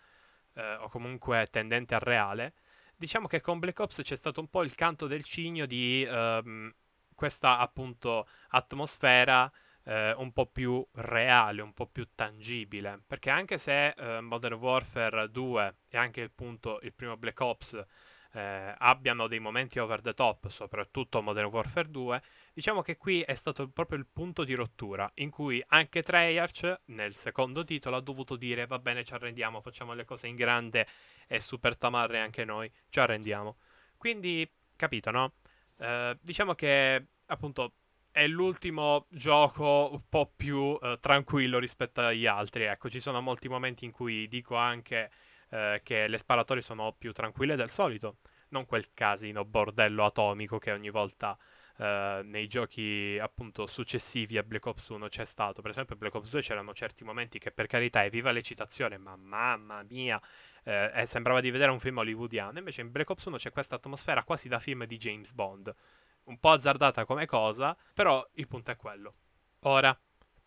eh, 0.56 0.78
o 0.78 0.90
comunque 0.90 1.48
tendente 1.52 1.94
al 1.94 2.02
reale, 2.02 2.54
diciamo 3.00 3.28
che 3.28 3.40
con 3.40 3.60
Black 3.60 3.80
Ops 3.80 4.02
c'è 4.02 4.18
stato 4.18 4.42
un 4.42 4.50
po' 4.50 4.62
il 4.62 4.76
canto 4.76 5.08
del 5.08 5.24
cigno 5.24 5.66
di 5.66 6.06
ehm, 6.08 6.74
questa 7.16 7.58
appunto 7.58 8.28
atmosfera 8.50 9.50
eh, 9.86 10.14
un 10.18 10.34
po' 10.34 10.48
più 10.48 10.86
reale, 10.96 11.62
un 11.62 11.74
po' 11.74 11.88
più 11.88 12.08
tangibile, 12.14 13.02
perché 13.08 13.30
anche 13.30 13.58
se 13.58 13.90
eh, 13.90 14.20
Modern 14.20 14.56
Warfare 14.56 15.32
2 15.32 15.76
e 15.88 15.98
anche 15.98 16.24
appunto 16.24 16.80
il 16.82 16.94
primo 16.94 17.16
Black 17.16 17.40
Ops 17.40 17.86
eh, 18.34 18.76
abbiano 18.78 19.28
dei 19.28 19.40
momenti 19.40 19.80
over 19.80 20.02
the 20.02 20.14
top, 20.14 20.50
soprattutto 20.50 21.22
Modern 21.22 21.48
Warfare 21.48 21.90
2, 21.90 22.22
diciamo 22.60 22.82
che 22.82 22.98
qui 22.98 23.22
è 23.22 23.36
stato 23.36 23.70
proprio 23.70 23.98
il 23.98 24.06
punto 24.06 24.44
di 24.44 24.54
rottura 24.54 25.10
in 25.16 25.30
cui 25.30 25.64
anche 25.68 26.04
Treyarch 26.04 26.82
nel 26.88 27.16
secondo 27.16 27.64
titolo 27.64 27.96
ha 27.96 28.02
dovuto 28.02 28.36
dire 28.36 28.66
va 28.66 28.80
bene 28.80 29.06
ci 29.06 29.14
arrendiamo, 29.14 29.62
facciamo 29.62 29.94
le 29.94 30.04
cose 30.04 30.28
in 30.28 30.36
grande 30.36 30.86
e 31.26 31.40
super 31.40 31.78
tamarre 31.78 32.20
anche 32.20 32.44
noi, 32.44 32.70
ci 32.90 33.00
arrendiamo. 33.00 33.60
Quindi, 33.96 34.46
capito, 34.76 35.10
no? 35.10 35.36
Eh, 35.78 36.18
diciamo 36.20 36.54
che 36.54 37.06
appunto 37.28 37.76
è 38.12 38.28
l'ultimo 38.28 39.06
gioco 39.08 39.88
un 39.94 40.02
po' 40.10 40.30
più 40.36 40.78
eh, 40.82 40.98
tranquillo 41.00 41.60
rispetto 41.60 42.02
agli 42.02 42.26
altri. 42.26 42.64
Ecco, 42.66 42.90
ci 42.90 43.00
sono 43.00 43.22
molti 43.22 43.48
momenti 43.48 43.86
in 43.86 43.92
cui 43.92 44.28
dico 44.28 44.58
anche 44.58 45.12
eh, 45.52 45.80
che 45.82 46.10
le 46.10 46.18
sparatorie 46.18 46.62
sono 46.62 46.92
più 46.92 47.14
tranquille 47.14 47.56
del 47.56 47.70
solito, 47.70 48.18
non 48.50 48.66
quel 48.66 48.90
casino 48.94 49.46
bordello 49.46 50.04
atomico 50.04 50.58
che 50.58 50.74
ogni 50.74 50.90
volta 50.90 51.38
eh, 51.80 52.22
nei 52.26 52.48
giochi 52.48 53.18
appunto 53.22 53.66
successivi 53.66 54.38
a 54.38 54.44
Black 54.44 54.66
Ops 54.66 54.90
1 54.90 55.08
c'è 55.08 55.24
stato. 55.24 55.62
Per 55.62 55.72
esempio, 55.72 55.94
in 55.94 56.00
Black 56.02 56.16
Ops 56.16 56.30
2 56.30 56.42
c'erano 56.42 56.74
certi 56.74 57.06
momenti 57.06 57.40
che 57.40 57.52
per 57.52 57.68
carità 57.68 58.04
è 58.04 58.10
viva 58.10 58.32
l'eccitazione, 58.32 58.98
ma 58.98 59.16
mamma 59.16 59.82
mia, 59.84 60.22
eh, 60.64 61.04
sembrava 61.06 61.40
di 61.40 61.52
vedere 61.52 61.72
un 61.72 61.80
film 61.80 61.98
hollywoodiano. 61.98 62.58
Invece 62.60 62.82
in 62.82 62.92
Black 62.92 63.10
Ops 63.10 63.26
1 63.26 63.38
c'è 63.38 63.52
questa 63.52 63.76
atmosfera 63.76 64.24
quasi 64.24 64.50
da 64.50 64.60
film 64.60 64.86
di 64.86 64.98
James 64.98 65.32
Bond. 65.32 65.74
Un 66.26 66.38
po' 66.38 66.52
azzardata 66.52 67.06
come 67.06 67.26
cosa, 67.26 67.76
però 67.94 68.28
il 68.34 68.48
punto 68.48 68.72
è 68.72 68.76
quello. 68.76 69.14
Ora, 69.62 69.98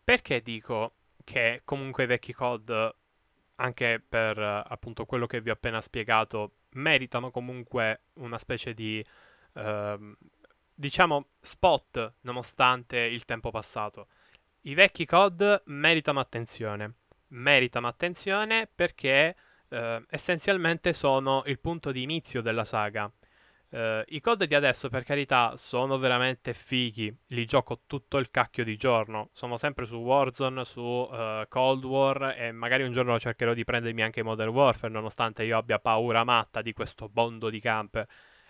perché 0.04 0.42
dico 0.42 0.96
che 1.24 1.62
comunque 1.64 2.04
i 2.04 2.06
vecchi 2.06 2.34
COD 2.34 2.94
anche 3.56 4.04
per 4.06 4.38
appunto 4.38 5.06
quello 5.06 5.26
che 5.26 5.40
vi 5.40 5.50
ho 5.50 5.54
appena 5.54 5.80
spiegato, 5.80 6.56
meritano 6.70 7.30
comunque 7.30 8.02
una 8.14 8.38
specie 8.38 8.74
di, 8.74 9.04
uh, 9.54 10.16
diciamo, 10.82 11.28
spot 11.40 12.14
nonostante 12.22 12.98
il 12.98 13.24
tempo 13.24 13.52
passato. 13.52 14.08
I 14.62 14.74
vecchi 14.74 15.06
COD 15.06 15.62
meritano 15.66 16.18
attenzione. 16.18 16.94
Meritano 17.28 17.86
attenzione 17.86 18.68
perché 18.72 19.36
uh, 19.68 20.04
essenzialmente 20.10 20.92
sono 20.92 21.44
il 21.46 21.60
punto 21.60 21.92
di 21.92 22.02
inizio 22.02 22.42
della 22.42 22.64
saga. 22.64 23.04
Uh, 23.70 24.02
I 24.06 24.20
COD 24.20 24.44
di 24.44 24.56
adesso, 24.56 24.88
per 24.88 25.04
carità, 25.04 25.54
sono 25.56 25.98
veramente 25.98 26.52
fighi. 26.52 27.16
Li 27.28 27.46
gioco 27.46 27.82
tutto 27.86 28.18
il 28.18 28.30
cacchio 28.30 28.64
di 28.64 28.76
giorno. 28.76 29.30
Sono 29.32 29.58
sempre 29.58 29.86
su 29.86 29.94
Warzone, 29.94 30.64
su 30.64 30.80
uh, 30.80 31.46
Cold 31.48 31.84
War 31.84 32.34
e 32.36 32.50
magari 32.50 32.82
un 32.82 32.92
giorno 32.92 33.20
cercherò 33.20 33.54
di 33.54 33.62
prendermi 33.62 34.02
anche 34.02 34.24
Modern 34.24 34.50
Warfare, 34.50 34.92
nonostante 34.92 35.44
io 35.44 35.56
abbia 35.56 35.78
paura 35.78 36.24
matta 36.24 36.60
di 36.60 36.72
questo 36.72 37.08
bondo 37.08 37.50
di 37.50 37.60
camper. 37.60 38.06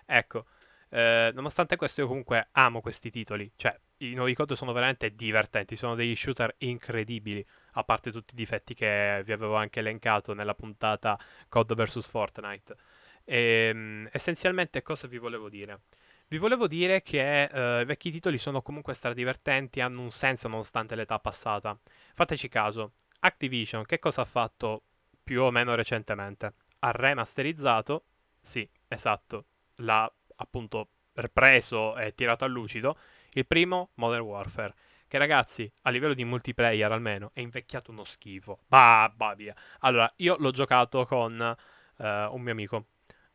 Ecco, 0.06 0.46
uh, 0.92 1.34
nonostante 1.34 1.76
questo 1.76 2.02
io 2.02 2.06
comunque 2.06 2.48
amo 2.52 2.80
questi 2.80 3.10
titoli. 3.10 3.50
Cioè, 3.56 3.76
i 3.98 4.14
nuovi 4.14 4.34
COD 4.34 4.52
sono 4.52 4.72
veramente 4.72 5.14
divertenti, 5.14 5.76
sono 5.76 5.94
degli 5.94 6.14
shooter 6.14 6.54
incredibili. 6.58 7.44
A 7.72 7.84
parte 7.84 8.12
tutti 8.12 8.34
i 8.34 8.36
difetti 8.36 8.74
che 8.74 9.22
vi 9.24 9.32
avevo 9.32 9.56
anche 9.56 9.80
elencato 9.80 10.34
nella 10.34 10.54
puntata 10.54 11.18
COD 11.48 11.74
vs 11.74 12.06
Fortnite. 12.06 12.76
E, 13.24 13.68
ehm, 13.72 14.08
essenzialmente 14.12 14.82
cosa 14.82 15.06
vi 15.06 15.18
volevo 15.18 15.48
dire? 15.48 15.80
Vi 16.28 16.38
volevo 16.38 16.66
dire 16.66 17.02
che 17.02 17.44
eh, 17.44 17.82
i 17.82 17.84
vecchi 17.84 18.10
titoli 18.10 18.38
sono 18.38 18.62
comunque 18.62 18.94
stradivertenti, 18.94 19.80
hanno 19.80 20.00
un 20.00 20.10
senso 20.10 20.48
nonostante 20.48 20.94
l'età 20.94 21.18
passata. 21.18 21.78
Fateci 22.14 22.48
caso, 22.48 22.92
Activision 23.20 23.84
che 23.84 23.98
cosa 23.98 24.22
ha 24.22 24.24
fatto 24.24 24.82
più 25.22 25.42
o 25.42 25.50
meno 25.50 25.74
recentemente? 25.74 26.54
Ha 26.80 26.90
remasterizzato, 26.90 28.04
sì, 28.40 28.68
esatto, 28.88 29.44
l'ha 29.76 30.10
appunto 30.42 30.88
preso 31.32 31.96
e 31.96 32.14
tirato 32.14 32.44
a 32.44 32.48
lucido, 32.48 32.96
il 33.32 33.46
primo 33.46 33.90
Modern 33.94 34.22
Warfare. 34.22 34.74
Che 35.06 35.18
ragazzi, 35.18 35.70
a 35.82 35.90
livello 35.90 36.14
di 36.14 36.24
multiplayer 36.24 36.90
almeno, 36.90 37.30
è 37.34 37.40
invecchiato 37.40 37.90
uno 37.90 38.04
schifo. 38.04 38.60
Bah, 38.66 39.12
bah 39.14 39.34
via. 39.34 39.54
Allora, 39.80 40.10
io 40.16 40.36
l'ho 40.38 40.50
giocato 40.52 41.04
con 41.04 41.38
uh, 41.38 42.04
un 42.04 42.40
mio 42.40 42.52
amico, 42.52 42.86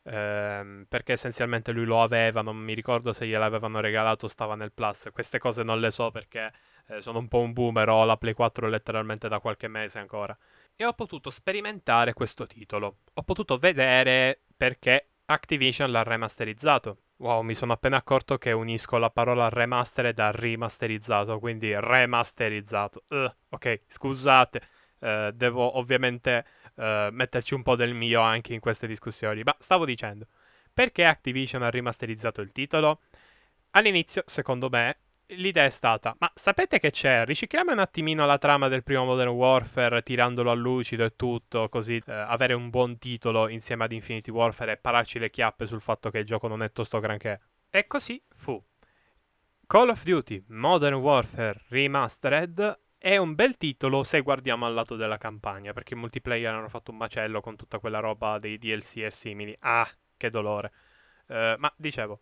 ehm, 0.03 0.85
perché 0.89 1.13
essenzialmente 1.13 1.71
lui 1.71 1.85
lo 1.85 2.01
aveva, 2.01 2.41
non 2.41 2.57
mi 2.57 2.73
ricordo 2.73 3.13
se 3.13 3.27
gliel'avevano 3.27 3.79
regalato, 3.79 4.27
stava 4.27 4.55
nel 4.55 4.71
Plus. 4.71 5.09
Queste 5.11 5.37
cose 5.37 5.61
non 5.61 5.79
le 5.79 5.91
so 5.91 6.09
perché 6.09 6.51
eh, 6.87 7.01
sono 7.01 7.19
un 7.19 7.27
po' 7.27 7.39
un 7.39 7.53
boomer, 7.53 7.89
ho 7.89 8.05
la 8.05 8.17
Play 8.17 8.33
4 8.33 8.67
letteralmente 8.67 9.27
da 9.27 9.39
qualche 9.39 9.67
mese 9.67 9.99
ancora. 9.99 10.35
E 10.75 10.85
ho 10.85 10.93
potuto 10.93 11.29
sperimentare 11.29 12.13
questo 12.13 12.47
titolo. 12.47 12.97
Ho 13.13 13.23
potuto 13.23 13.57
vedere 13.57 14.41
perché 14.55 15.09
Activision 15.29 15.91
l'ha 15.91 16.03
remasterizzato. 16.03 16.99
Wow, 17.17 17.41
mi 17.41 17.53
sono 17.53 17.73
appena 17.73 17.97
accorto 17.97 18.37
che 18.37 18.53
unisco 18.53 18.97
la 18.97 19.09
parola 19.09 19.49
remastered 19.49 20.17
a 20.19 20.31
rimasterizzato, 20.31 21.37
quindi 21.39 21.77
remasterizzato. 21.77 23.03
Uh, 23.09 23.29
ok, 23.49 23.81
scusate, 23.89 24.61
uh, 24.99 25.31
devo 25.31 25.77
ovviamente 25.77 26.45
uh, 26.75 27.09
metterci 27.11 27.53
un 27.55 27.61
po' 27.61 27.75
del 27.75 27.93
mio 27.93 28.21
anche 28.21 28.53
in 28.53 28.61
queste 28.61 28.87
discussioni. 28.87 29.43
Ma 29.43 29.53
stavo 29.59 29.83
dicendo, 29.83 30.27
perché 30.73 31.03
Activision 31.03 31.61
ha 31.61 31.69
rimasterizzato 31.69 32.39
il 32.39 32.53
titolo? 32.53 33.01
All'inizio, 33.71 34.23
secondo 34.27 34.69
me, 34.69 34.97
l'idea 35.29 35.65
è 35.65 35.69
stata, 35.69 36.15
ma 36.19 36.31
sapete 36.35 36.79
che 36.79 36.91
c'è? 36.91 37.25
Ricicliamo 37.25 37.71
un 37.71 37.79
attimino 37.79 38.25
la 38.25 38.37
trama 38.37 38.67
del 38.67 38.83
primo 38.83 39.05
Modern 39.05 39.29
Warfare, 39.31 40.01
tirandolo 40.01 40.51
a 40.51 40.53
lucido 40.53 41.03
e 41.03 41.15
tutto, 41.15 41.69
così 41.69 42.01
eh, 42.05 42.11
avere 42.11 42.53
un 42.53 42.69
buon 42.69 42.97
titolo 42.97 43.47
insieme 43.49 43.83
ad 43.83 43.91
Infinity 43.91 44.31
Warfare 44.31 44.73
e 44.73 44.77
pararci 44.77 45.19
le 45.19 45.29
chiappe 45.29 45.65
sul 45.65 45.81
fatto 45.81 46.09
che 46.09 46.19
il 46.19 46.25
gioco 46.25 46.47
non 46.47 46.63
è 46.63 46.71
tosto 46.71 46.99
granché. 46.99 47.41
E 47.69 47.87
così 47.87 48.21
fu. 48.35 48.63
Call 49.65 49.89
of 49.89 50.03
Duty 50.03 50.45
Modern 50.47 50.95
Warfare 50.95 51.61
Remastered 51.67 52.79
è 52.97 53.17
un 53.17 53.35
bel 53.35 53.57
titolo 53.57 54.03
se 54.03 54.21
guardiamo 54.21 54.65
al 54.65 54.73
lato 54.73 54.95
della 54.95 55.17
campagna, 55.17 55.73
perché 55.73 55.93
i 55.93 55.97
multiplayer 55.97 56.53
hanno 56.53 56.69
fatto 56.69 56.91
un 56.91 56.97
macello 56.97 57.41
con 57.41 57.55
tutta 57.55 57.79
quella 57.79 57.99
roba 57.99 58.39
dei 58.39 58.57
DLC 58.57 58.97
e 58.97 59.11
simili. 59.11 59.55
Ah, 59.59 59.87
che 60.15 60.29
dolore. 60.29 60.71
Uh, 61.27 61.55
ma 61.57 61.71
dicevo, 61.75 62.21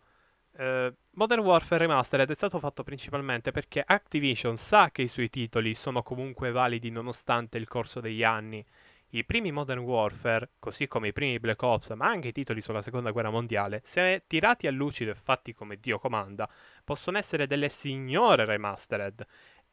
uh, 0.58 0.94
Modern 1.12 1.40
Warfare 1.40 1.86
Remastered 1.86 2.30
è 2.30 2.34
stato 2.34 2.58
fatto 2.58 2.82
principalmente 2.82 3.50
perché 3.50 3.82
Activision 3.86 4.56
sa 4.56 4.90
che 4.90 5.02
i 5.02 5.08
suoi 5.08 5.30
titoli 5.30 5.74
sono 5.74 6.02
comunque 6.02 6.50
validi 6.50 6.90
nonostante 6.90 7.58
il 7.58 7.68
corso 7.68 8.00
degli 8.00 8.22
anni. 8.22 8.64
I 9.10 9.24
primi 9.24 9.52
Modern 9.52 9.80
Warfare, 9.80 10.50
così 10.58 10.88
come 10.88 11.08
i 11.08 11.12
primi 11.12 11.38
Black 11.38 11.62
Ops, 11.62 11.90
ma 11.90 12.06
anche 12.06 12.28
i 12.28 12.32
titoli 12.32 12.60
sulla 12.60 12.82
seconda 12.82 13.12
guerra 13.12 13.30
mondiale, 13.30 13.80
se 13.84 14.24
tirati 14.26 14.66
a 14.66 14.72
lucido 14.72 15.12
e 15.12 15.14
fatti 15.14 15.54
come 15.54 15.76
Dio 15.76 15.98
comanda, 15.98 16.48
possono 16.84 17.16
essere 17.16 17.46
delle 17.46 17.68
signore 17.68 18.44
remastered. 18.44 19.24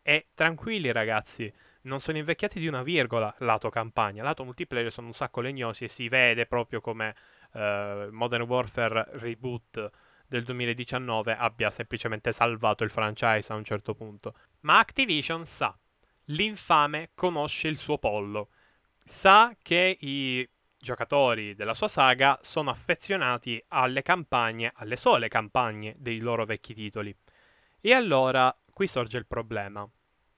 E 0.01 0.27
tranquilli 0.35 0.91
ragazzi, 0.91 1.51
non 1.83 1.99
sono 1.99 2.17
invecchiati 2.17 2.59
di 2.59 2.67
una 2.67 2.83
virgola 2.83 3.33
lato 3.39 3.69
campagna, 3.69 4.23
lato 4.23 4.43
multiplayer 4.43 4.91
sono 4.91 5.07
un 5.07 5.13
sacco 5.13 5.41
legnosi 5.41 5.85
e 5.85 5.89
si 5.89 6.07
vede 6.09 6.45
proprio 6.45 6.79
come 6.79 7.15
uh, 7.53 8.07
Modern 8.11 8.43
Warfare 8.43 9.09
Reboot 9.13 9.91
del 10.33 10.43
2019 10.45 11.35
abbia 11.37 11.69
semplicemente 11.69 12.31
salvato 12.31 12.83
il 12.83 12.89
franchise 12.89 13.53
a 13.53 13.55
un 13.55 13.63
certo 13.63 13.93
punto. 13.93 14.33
Ma 14.61 14.79
Activision 14.79 15.45
sa 15.45 15.77
l'infame 16.25 17.11
conosce 17.13 17.67
il 17.67 17.77
suo 17.77 17.99
pollo. 17.99 18.49
Sa 19.05 19.55
che 19.61 19.95
i 19.99 20.49
giocatori 20.75 21.53
della 21.53 21.75
sua 21.75 21.87
saga 21.87 22.39
sono 22.41 22.71
affezionati 22.71 23.63
alle 23.67 24.01
campagne, 24.01 24.71
alle 24.73 24.97
sole 24.97 25.27
campagne 25.27 25.93
dei 25.99 26.19
loro 26.19 26.45
vecchi 26.45 26.73
titoli. 26.73 27.15
E 27.79 27.93
allora 27.93 28.57
qui 28.73 28.87
sorge 28.87 29.19
il 29.19 29.27
problema. 29.27 29.87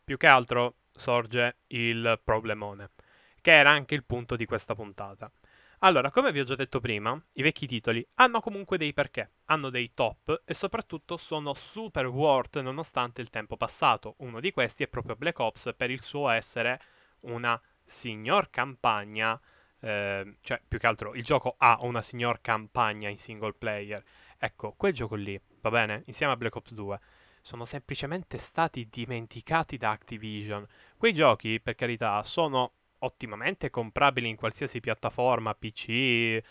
Più 0.04 0.18
che 0.18 0.28
altro 0.28 0.76
sorge 0.92 1.60
il 1.68 2.20
problemone, 2.22 2.90
che 3.40 3.52
era 3.52 3.70
anche 3.70 3.96
il 3.96 4.04
punto 4.04 4.36
di 4.36 4.46
questa 4.46 4.76
puntata. 4.76 5.32
Allora, 5.80 6.10
come 6.10 6.32
vi 6.32 6.40
ho 6.40 6.44
già 6.46 6.56
detto 6.56 6.80
prima, 6.80 7.20
i 7.34 7.42
vecchi 7.42 7.68
titoli 7.68 8.06
hanno 8.16 8.40
comunque 8.40 8.78
dei 8.78 8.94
perché, 8.94 9.32
hanno 9.46 9.70
dei 9.70 9.94
top 9.94 10.44
e 10.46 10.54
soprattutto 10.54 11.18
sono 11.18 11.54
super 11.54 12.08
worth 12.08 12.60
nonostante 12.60 13.22
il 13.22 13.30
tempo 13.30 13.58
passato. 13.58 14.16
Uno 14.20 14.40
di 14.40 14.52
questi 14.52 14.84
è 14.84 14.88
proprio 14.88 15.16
Black 15.16 15.40
Ops 15.40 15.74
per 15.76 15.92
il 15.92 16.02
suo 16.02 16.30
essere 16.30 16.82
una 17.22 17.60
signor 17.84 18.50
campagna, 18.50 19.40
eh, 19.82 20.38
cioè 20.42 20.62
più 20.66 20.80
che 20.80 20.88
altro 20.88 21.14
il 21.14 21.24
gioco 21.24 21.56
ha 21.58 21.78
una 21.82 22.02
signor 22.02 22.40
campagna 22.42 23.10
in 23.10 23.18
single 23.18 23.54
player. 23.54 24.04
Ecco, 24.38 24.74
quel 24.78 24.94
gioco 24.94 25.16
lì, 25.16 25.40
va 25.62 25.70
bene? 25.70 26.04
Insieme 26.06 26.34
a 26.34 26.38
Black 26.38 26.56
Ops 26.56 26.74
2 26.74 27.00
sono 27.42 27.66
semplicemente 27.66 28.38
stati 28.38 28.88
dimenticati 28.90 29.78
da 29.78 29.92
Activision. 29.92 30.66
Quei 30.98 31.14
giochi, 31.14 31.60
per 31.60 31.76
carità, 31.76 32.24
sono 32.24 32.72
ottimamente 33.00 33.70
comprabili 33.70 34.28
in 34.30 34.36
qualsiasi 34.36 34.80
piattaforma, 34.80 35.54
PC, 35.56 36.42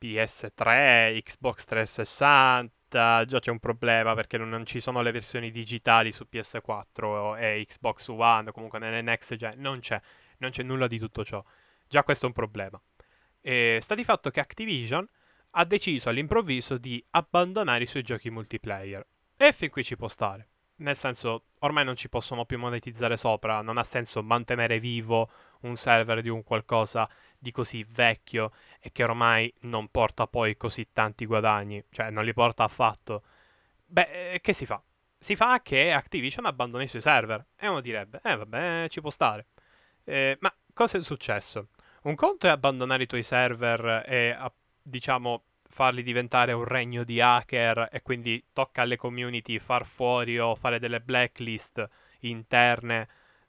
PS3, 0.00 1.20
Xbox 1.22 1.64
360. 1.64 2.76
Già 2.88 3.38
c'è 3.38 3.50
un 3.50 3.58
problema 3.58 4.14
perché 4.14 4.38
non 4.38 4.64
ci 4.64 4.80
sono 4.80 5.02
le 5.02 5.10
versioni 5.10 5.50
digitali 5.50 6.10
su 6.10 6.26
PS4 6.30 7.36
e 7.38 7.64
Xbox 7.66 8.08
One, 8.08 8.50
comunque 8.52 8.78
nelle 8.78 9.02
next 9.02 9.34
gen, 9.34 9.60
non 9.60 9.80
c'è, 9.80 10.00
non 10.38 10.50
c'è 10.50 10.62
nulla 10.62 10.86
di 10.86 10.98
tutto 10.98 11.24
ciò. 11.24 11.44
Già 11.86 12.02
questo 12.02 12.24
è 12.24 12.28
un 12.28 12.34
problema. 12.34 12.80
E 13.40 13.78
sta 13.82 13.94
di 13.94 14.04
fatto 14.04 14.30
che 14.30 14.40
Activision 14.40 15.06
ha 15.50 15.64
deciso 15.64 16.08
all'improvviso 16.08 16.78
di 16.78 17.04
abbandonare 17.10 17.84
i 17.84 17.86
suoi 17.86 18.02
giochi 18.02 18.30
multiplayer. 18.30 19.06
E 19.36 19.52
fin 19.52 19.70
qui 19.70 19.84
ci 19.84 19.96
può 19.96 20.08
stare. 20.08 20.48
Nel 20.76 20.96
senso, 20.96 21.46
ormai 21.60 21.84
non 21.84 21.96
ci 21.96 22.08
possono 22.08 22.44
più 22.44 22.58
monetizzare 22.58 23.16
sopra, 23.16 23.60
non 23.62 23.78
ha 23.78 23.84
senso 23.84 24.22
mantenere 24.22 24.78
vivo 24.78 25.30
un 25.60 25.76
server 25.76 26.22
di 26.22 26.28
un 26.28 26.42
qualcosa 26.42 27.08
di 27.38 27.52
così 27.52 27.84
vecchio 27.88 28.52
e 28.80 28.90
che 28.92 29.04
ormai 29.04 29.52
non 29.60 29.88
porta 29.88 30.26
poi 30.26 30.56
così 30.56 30.88
tanti 30.92 31.24
guadagni, 31.26 31.82
cioè 31.90 32.10
non 32.10 32.24
li 32.24 32.32
porta 32.32 32.64
affatto. 32.64 33.22
Beh, 33.86 34.32
eh, 34.34 34.40
che 34.40 34.52
si 34.52 34.66
fa? 34.66 34.82
Si 35.18 35.36
fa 35.36 35.60
che 35.62 35.92
Activision 35.92 36.46
abbandoni 36.46 36.84
i 36.84 36.88
suoi 36.88 37.02
server 37.02 37.44
e 37.56 37.68
uno 37.68 37.80
direbbe, 37.80 38.20
eh 38.22 38.36
vabbè, 38.36 38.86
ci 38.88 39.00
può 39.00 39.10
stare. 39.10 39.46
Eh, 40.04 40.36
ma 40.40 40.52
cosa 40.72 40.98
è 40.98 41.02
successo? 41.02 41.68
Un 42.02 42.14
conto 42.14 42.46
è 42.46 42.50
abbandonare 42.50 43.02
i 43.02 43.06
tuoi 43.06 43.22
server 43.22 44.04
e, 44.06 44.36
diciamo, 44.82 45.42
farli 45.68 46.02
diventare 46.02 46.52
un 46.52 46.64
regno 46.64 47.04
di 47.04 47.20
hacker 47.20 47.88
e 47.92 48.02
quindi 48.02 48.42
tocca 48.52 48.82
alle 48.82 48.96
community 48.96 49.58
far 49.58 49.84
fuori 49.84 50.38
o 50.38 50.54
fare 50.54 50.78
delle 50.78 51.00
blacklist 51.00 51.88
interne, 52.20 53.08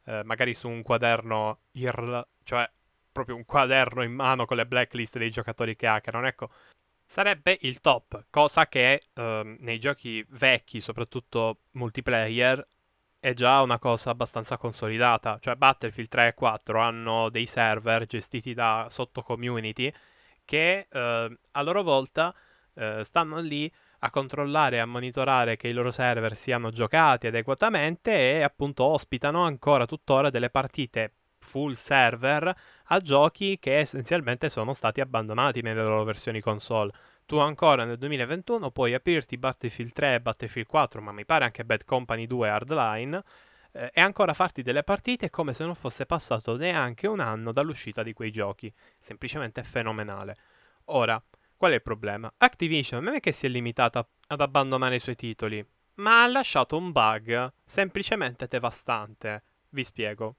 eh, 0.10 0.24
magari 0.24 0.56
su 0.56 0.68
un 0.68 0.82
quaderno 0.82 1.60
IRL, 1.74 2.28
cioè 2.44 2.68
proprio 3.12 3.36
un 3.36 3.46
quaderno 3.46 4.02
in 4.02 4.14
mano 4.14 4.46
con 4.46 4.58
le 4.58 4.66
blacklist 4.66 5.20
dei 5.20 5.30
giocatori 5.30 5.76
che 5.76 5.86
hackerano. 5.86 6.26
Ecco, 6.26 6.50
sarebbe 7.06 7.58
il 7.62 7.80
top, 7.80 8.26
cosa 8.32 8.68
che 8.68 9.04
eh, 9.14 9.58
nei 9.60 9.80
giochi 9.80 10.26
vecchi, 10.30 10.82
soprattutto 10.82 11.60
multiplayer, 11.72 12.66
è 13.20 13.34
già 13.34 13.62
una 13.62 13.78
cosa 13.78 14.10
abbastanza 14.10 14.58
consolidata. 14.58 15.38
Cioè 15.40 15.56
Battlefield 15.56 16.10
3 16.10 16.28
e 16.30 16.34
4 16.34 16.80
hanno 16.80 17.30
dei 17.30 17.46
server 17.46 18.06
gestiti 18.08 18.54
da 18.56 18.88
sotto 18.90 19.22
community 19.22 19.94
che 20.44 20.88
eh, 20.90 21.38
a 21.52 21.62
loro 21.62 21.84
volta 21.84 22.34
eh, 22.74 23.04
stanno 23.04 23.40
lì 23.40 23.72
a 24.00 24.10
controllare 24.10 24.78
e 24.78 24.80
a 24.80 24.86
monitorare 24.86 25.58
che 25.58 25.68
i 25.68 25.74
loro 25.74 25.92
server 25.92 26.36
siano 26.36 26.72
giocati 26.72 27.28
adeguatamente 27.28 28.38
e 28.38 28.42
appunto 28.42 28.84
ospitano 28.84 29.44
ancora 29.44 29.86
tuttora 29.86 30.30
delle 30.30 30.50
partite 30.50 31.14
full 31.40 31.74
server 31.74 32.56
a 32.86 33.00
giochi 33.00 33.58
che 33.60 33.80
essenzialmente 33.80 34.50
sono 34.50 34.74
stati 34.74 35.02
abbandonati 35.02 35.62
nelle 35.62 35.84
loro 35.84 36.04
versioni 36.04 36.42
console. 36.42 36.92
Tu 37.26 37.38
ancora 37.38 37.86
nel 37.86 37.98
2021 37.98 38.72
puoi 38.72 38.94
aprirti 38.94 39.38
Battlefield 39.38 39.92
3 39.92 40.16
e 40.16 40.22
Battlefield 40.22 40.68
4, 40.68 41.02
ma 41.02 41.12
mi 41.12 41.26
pare 41.26 41.46
anche 41.46 41.64
Bad 41.64 41.86
Company 41.86 42.26
2 42.26 42.50
Hardline, 42.50 43.24
eh, 43.72 43.92
e 43.94 44.02
ancora 44.02 44.34
farti 44.34 44.64
delle 44.64 44.84
partite 44.84 45.30
come 45.30 45.54
se 45.54 45.64
non 45.64 45.76
fosse 45.76 46.06
passato 46.06 46.58
neanche 46.58 47.08
un 47.08 47.20
anno 47.20 47.52
dall'uscita 47.52 48.02
di 48.02 48.14
quei 48.14 48.32
giochi. 48.32 48.74
Semplicemente 48.98 49.64
fenomenale. 49.64 50.36
Ora, 50.86 51.22
qual 51.60 51.74
è 51.74 51.76
il 51.76 51.82
problema? 51.82 52.32
Activision 52.38 53.04
non 53.04 53.16
è 53.16 53.20
che 53.20 53.34
si 53.34 53.46
è 53.46 53.50
limitata 53.50 54.08
ad 54.28 54.40
abbandonare 54.40 54.96
i 54.96 55.00
suoi 55.00 55.18
titoli, 55.18 55.64
ma 55.96 56.24
ha 56.24 56.28
lasciato 56.28 56.78
un 56.78 56.94
bug 56.94 57.52
semplicemente 57.66 58.48
devastante. 58.48 59.44
Vi 59.68 59.84
spiego. 59.84 60.38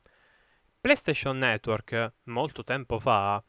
PlayStation 0.80 1.36
Network, 1.36 2.12
molto 2.24 2.64
tempo 2.64 2.98
fa, 2.98 3.42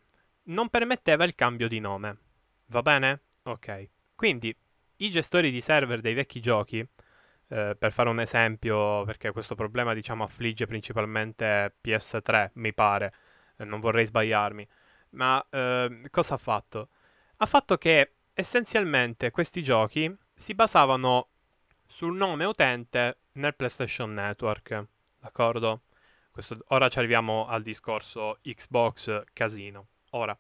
non 0.43 0.67
permetteva 0.67 1.23
il 1.23 1.33
cambio 1.33 1.69
di 1.69 1.79
nome. 1.79 2.17
Va 2.65 2.81
bene? 2.81 3.21
Ok. 3.43 3.87
Quindi 4.15 4.53
i 4.97 5.09
gestori 5.09 5.49
di 5.49 5.61
server 5.61 6.01
dei 6.01 6.13
vecchi 6.13 6.41
giochi 6.41 6.79
eh, 6.79 7.75
per 7.79 7.93
fare 7.93 8.09
un 8.09 8.19
esempio, 8.19 9.05
perché 9.05 9.31
questo 9.31 9.55
problema 9.55 9.93
diciamo 9.93 10.25
affligge 10.25 10.65
principalmente 10.65 11.73
PS3, 11.81 12.51
mi 12.55 12.73
pare, 12.73 13.13
eh, 13.55 13.63
non 13.63 13.79
vorrei 13.79 14.05
sbagliarmi, 14.05 14.67
ma 15.11 15.41
eh, 15.49 16.01
cosa 16.09 16.33
ha 16.33 16.37
fatto? 16.37 16.89
Ha 17.41 17.47
fatto 17.47 17.75
che 17.79 18.17
essenzialmente 18.33 19.31
questi 19.31 19.63
giochi 19.63 20.15
si 20.31 20.53
basavano 20.53 21.29
sul 21.87 22.15
nome 22.15 22.45
utente 22.45 23.21
nel 23.31 23.55
PlayStation 23.55 24.13
Network, 24.13 24.85
d'accordo? 25.19 25.81
Questo, 26.29 26.59
ora 26.67 26.87
ci 26.87 26.99
arriviamo 26.99 27.47
al 27.47 27.63
discorso 27.63 28.37
Xbox 28.43 29.23
Casino. 29.33 29.87
Ora, 30.11 30.37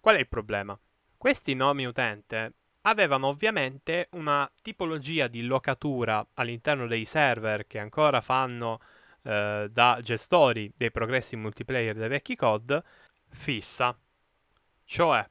qual 0.00 0.16
è 0.16 0.18
il 0.18 0.26
problema? 0.26 0.76
Questi 1.16 1.54
nomi 1.54 1.84
utente 1.84 2.54
avevano 2.80 3.28
ovviamente 3.28 4.08
una 4.14 4.50
tipologia 4.60 5.28
di 5.28 5.42
locatura 5.44 6.26
all'interno 6.34 6.88
dei 6.88 7.04
server 7.04 7.64
che 7.68 7.78
ancora 7.78 8.20
fanno 8.20 8.80
eh, 9.22 9.68
da 9.70 10.00
gestori 10.02 10.72
dei 10.76 10.90
progressi 10.90 11.36
multiplayer 11.36 11.94
dei 11.94 12.08
vecchi 12.08 12.34
COD 12.34 12.82
fissa. 13.28 13.96
Cioè, 14.84 15.24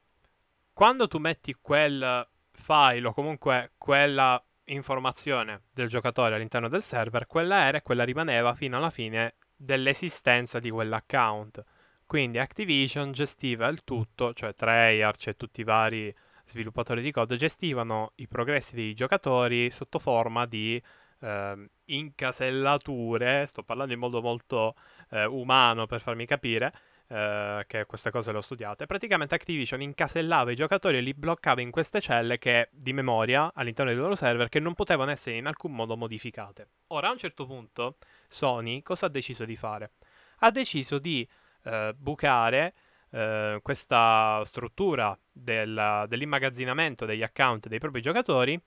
quando 0.74 1.06
tu 1.06 1.18
metti 1.18 1.56
quel 1.60 2.28
file 2.50 3.06
o 3.06 3.14
comunque 3.14 3.72
quella 3.78 4.42
informazione 4.64 5.62
del 5.72 5.88
giocatore 5.88 6.34
all'interno 6.34 6.68
del 6.68 6.82
server, 6.82 7.26
quella 7.26 7.64
era 7.64 7.78
e 7.78 7.82
quella 7.82 8.04
rimaneva 8.04 8.54
fino 8.54 8.76
alla 8.76 8.90
fine 8.90 9.36
dell'esistenza 9.54 10.58
di 10.58 10.70
quell'account. 10.70 11.64
Quindi 12.04 12.38
Activision 12.38 13.12
gestiva 13.12 13.68
il 13.68 13.84
tutto, 13.84 14.34
cioè 14.34 14.54
Treyarch 14.54 15.28
e 15.28 15.36
tutti 15.36 15.60
i 15.60 15.64
vari 15.64 16.14
sviluppatori 16.46 17.02
di 17.02 17.12
code 17.12 17.36
gestivano 17.36 18.12
i 18.16 18.26
progressi 18.26 18.74
dei 18.74 18.94
giocatori 18.94 19.70
sotto 19.70 19.98
forma 19.98 20.44
di 20.44 20.82
eh, 21.20 21.68
incasellature, 21.84 23.46
sto 23.46 23.62
parlando 23.62 23.92
in 23.92 23.98
modo 24.00 24.20
molto 24.20 24.74
eh, 25.10 25.24
umano 25.24 25.86
per 25.86 26.00
farmi 26.00 26.26
capire, 26.26 26.72
eh, 27.14 27.64
che 27.68 27.84
queste 27.86 28.10
cose 28.10 28.32
le 28.32 28.38
ho 28.38 28.40
studiate. 28.40 28.86
Praticamente 28.86 29.36
Activision 29.36 29.80
incasellava 29.80 30.50
i 30.50 30.56
giocatori 30.56 30.96
e 30.96 31.00
li 31.00 31.14
bloccava 31.14 31.60
in 31.60 31.70
queste 31.70 32.00
celle 32.00 32.38
che, 32.38 32.68
di 32.72 32.92
memoria 32.92 33.52
all'interno 33.54 33.92
dei 33.92 34.00
loro 34.00 34.16
server 34.16 34.48
che 34.48 34.58
non 34.58 34.74
potevano 34.74 35.12
essere 35.12 35.36
in 35.36 35.46
alcun 35.46 35.72
modo 35.72 35.96
modificate. 35.96 36.68
Ora, 36.88 37.08
a 37.08 37.12
un 37.12 37.18
certo 37.18 37.46
punto, 37.46 37.98
Sony 38.26 38.82
cosa 38.82 39.06
ha 39.06 39.08
deciso 39.08 39.44
di 39.44 39.54
fare? 39.54 39.92
Ha 40.38 40.50
deciso 40.50 40.98
di 40.98 41.26
eh, 41.62 41.94
bucare 41.96 42.74
eh, 43.10 43.60
questa 43.62 44.42
struttura 44.44 45.16
del, 45.30 46.06
dell'immagazzinamento 46.08 47.06
degli 47.06 47.22
account 47.22 47.68
dei 47.68 47.78
propri 47.78 48.00
giocatori 48.00 48.60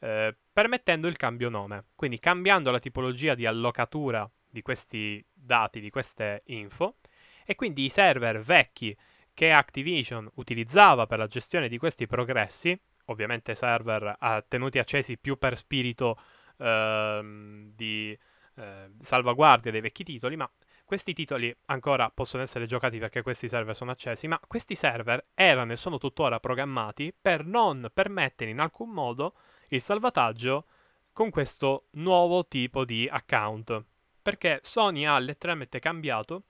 eh, 0.00 0.36
permettendo 0.52 1.06
il 1.08 1.16
cambio 1.16 1.48
nome. 1.48 1.86
Quindi 1.94 2.18
cambiando 2.18 2.70
la 2.70 2.80
tipologia 2.80 3.34
di 3.34 3.46
allocatura 3.46 4.30
di 4.46 4.60
questi 4.60 5.24
dati, 5.32 5.80
di 5.80 5.88
queste 5.88 6.42
info, 6.46 6.96
e 7.44 7.54
quindi 7.54 7.84
i 7.84 7.90
server 7.90 8.40
vecchi 8.40 8.96
che 9.32 9.52
Activision 9.52 10.30
utilizzava 10.34 11.06
per 11.06 11.18
la 11.18 11.26
gestione 11.26 11.68
di 11.68 11.78
questi 11.78 12.06
progressi, 12.06 12.78
ovviamente 13.06 13.54
server 13.54 14.16
tenuti 14.48 14.78
accesi 14.78 15.18
più 15.18 15.36
per 15.36 15.56
spirito 15.56 16.18
uh, 16.56 17.74
di 17.74 18.16
uh, 18.54 18.62
salvaguardia 19.00 19.72
dei 19.72 19.80
vecchi 19.80 20.04
titoli, 20.04 20.36
ma 20.36 20.50
questi 20.84 21.14
titoli 21.14 21.54
ancora 21.66 22.10
possono 22.10 22.42
essere 22.42 22.66
giocati 22.66 22.98
perché 22.98 23.22
questi 23.22 23.48
server 23.48 23.74
sono 23.74 23.90
accesi, 23.90 24.28
ma 24.28 24.40
questi 24.46 24.74
server 24.74 25.26
erano 25.34 25.72
e 25.72 25.76
sono 25.76 25.98
tuttora 25.98 26.38
programmati 26.38 27.12
per 27.18 27.44
non 27.44 27.90
permettere 27.92 28.50
in 28.50 28.60
alcun 28.60 28.90
modo 28.90 29.34
il 29.68 29.80
salvataggio 29.80 30.66
con 31.12 31.30
questo 31.30 31.86
nuovo 31.92 32.46
tipo 32.46 32.84
di 32.84 33.08
account. 33.10 33.84
perché 34.24 34.60
Sony 34.62 35.04
ha 35.04 35.18
letteralmente 35.18 35.78
cambiato 35.80 36.44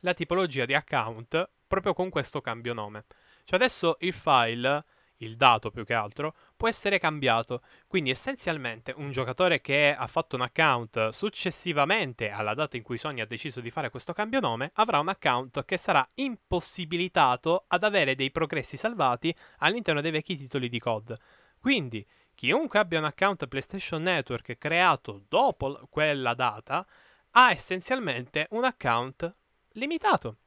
la 0.00 0.14
tipologia 0.14 0.64
di 0.64 0.74
account 0.74 1.48
proprio 1.66 1.92
con 1.94 2.08
questo 2.08 2.40
cambio 2.40 2.72
nome. 2.72 3.04
Cioè 3.44 3.58
adesso 3.58 3.96
il 4.00 4.12
file, 4.12 4.84
il 5.18 5.36
dato 5.36 5.70
più 5.70 5.84
che 5.84 5.94
altro, 5.94 6.34
può 6.56 6.68
essere 6.68 6.98
cambiato. 6.98 7.62
Quindi 7.86 8.10
essenzialmente 8.10 8.92
un 8.96 9.10
giocatore 9.10 9.60
che 9.60 9.94
ha 9.94 10.06
fatto 10.06 10.36
un 10.36 10.42
account 10.42 11.10
successivamente 11.10 12.30
alla 12.30 12.54
data 12.54 12.76
in 12.76 12.82
cui 12.82 12.98
Sony 12.98 13.20
ha 13.20 13.26
deciso 13.26 13.60
di 13.60 13.70
fare 13.70 13.90
questo 13.90 14.12
cambio 14.12 14.40
nome 14.40 14.70
avrà 14.74 14.98
un 14.98 15.08
account 15.08 15.64
che 15.64 15.76
sarà 15.76 16.06
impossibilitato 16.14 17.64
ad 17.68 17.84
avere 17.84 18.14
dei 18.14 18.30
progressi 18.30 18.76
salvati 18.76 19.34
all'interno 19.58 20.00
dei 20.00 20.10
vecchi 20.10 20.36
titoli 20.36 20.68
di 20.68 20.78
COD. 20.78 21.16
Quindi 21.60 22.06
chiunque 22.34 22.78
abbia 22.78 22.98
un 22.98 23.06
account 23.06 23.46
PlayStation 23.46 24.02
Network 24.02 24.58
creato 24.58 25.22
dopo 25.28 25.86
quella 25.88 26.34
data 26.34 26.86
ha 27.30 27.50
essenzialmente 27.50 28.46
un 28.50 28.64
account 28.64 29.34
limitato. 29.76 30.38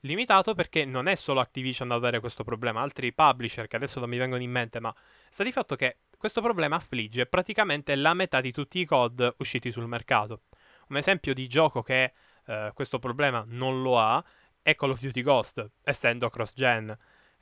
Limitato 0.00 0.54
perché 0.54 0.84
non 0.84 1.08
è 1.08 1.14
solo 1.14 1.40
Activision 1.40 1.90
ad 1.90 1.98
avere 1.98 2.20
questo 2.20 2.44
problema, 2.44 2.80
altri 2.80 3.12
publisher 3.12 3.66
che 3.66 3.76
adesso 3.76 4.00
non 4.00 4.08
mi 4.08 4.18
vengono 4.18 4.42
in 4.42 4.50
mente, 4.50 4.80
ma 4.80 4.94
sta 5.30 5.42
di 5.42 5.52
fatto 5.52 5.74
che 5.74 5.98
questo 6.16 6.40
problema 6.40 6.76
affligge 6.76 7.26
praticamente 7.26 7.94
la 7.94 8.14
metà 8.14 8.40
di 8.40 8.52
tutti 8.52 8.78
i 8.78 8.84
COD 8.84 9.34
usciti 9.38 9.70
sul 9.70 9.86
mercato. 9.86 10.42
Un 10.88 10.96
esempio 10.96 11.34
di 11.34 11.48
gioco 11.48 11.82
che 11.82 12.12
eh, 12.46 12.70
questo 12.74 12.98
problema 12.98 13.44
non 13.46 13.82
lo 13.82 13.98
ha 13.98 14.24
è 14.62 14.74
Call 14.74 14.90
of 14.90 15.00
Duty 15.00 15.22
Ghost, 15.22 15.70
essendo 15.82 16.28
cross-gen 16.28 16.96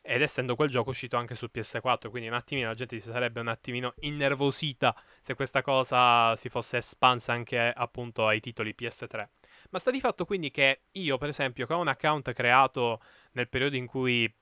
ed 0.06 0.20
essendo 0.20 0.54
quel 0.54 0.68
gioco 0.68 0.90
uscito 0.90 1.16
anche 1.16 1.34
su 1.34 1.48
PS4, 1.52 2.10
quindi 2.10 2.28
un 2.28 2.34
attimino 2.34 2.68
la 2.68 2.74
gente 2.74 2.98
si 3.00 3.08
sarebbe 3.08 3.40
un 3.40 3.48
attimino 3.48 3.94
innervosita 4.00 4.94
se 5.22 5.34
questa 5.34 5.62
cosa 5.62 6.36
si 6.36 6.50
fosse 6.50 6.78
espansa 6.78 7.32
anche 7.32 7.58
appunto 7.58 8.26
ai 8.26 8.40
titoli 8.40 8.74
PS3. 8.78 9.28
Ma 9.74 9.80
sta 9.80 9.90
di 9.90 9.98
fatto 9.98 10.24
quindi 10.24 10.52
che 10.52 10.82
io, 10.92 11.18
per 11.18 11.30
esempio, 11.30 11.66
che 11.66 11.74
ho 11.74 11.80
un 11.80 11.88
account 11.88 12.32
creato 12.32 13.00
nel 13.32 13.48
periodo 13.48 13.74
in 13.74 13.86
cui 13.86 14.32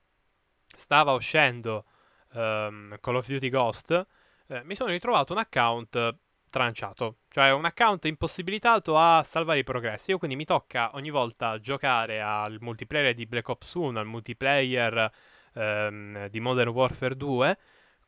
stava 0.77 1.13
uscendo 1.13 1.85
um, 2.33 2.95
Call 2.99 3.15
of 3.15 3.25
Duty 3.25 3.49
Ghost, 3.49 4.07
eh, 4.45 4.63
mi 4.63 4.75
sono 4.75 4.91
ritrovato 4.91 5.33
un 5.33 5.39
account 5.39 6.17
tranciato, 6.51 7.17
cioè 7.29 7.51
un 7.51 7.65
account 7.65 8.05
impossibilitato 8.05 8.95
a 8.95 9.23
salvare 9.23 9.57
i 9.57 9.63
progressi. 9.63 10.11
Io 10.11 10.19
quindi 10.19 10.35
mi 10.35 10.45
tocca 10.45 10.91
ogni 10.93 11.09
volta 11.09 11.59
giocare 11.59 12.21
al 12.21 12.57
multiplayer 12.59 13.15
di 13.15 13.25
Black 13.25 13.49
Ops 13.49 13.73
1, 13.73 13.99
al 13.99 14.05
multiplayer 14.05 15.11
ehm, 15.55 16.27
di 16.27 16.39
Modern 16.41 16.69
Warfare 16.69 17.17
2 17.17 17.57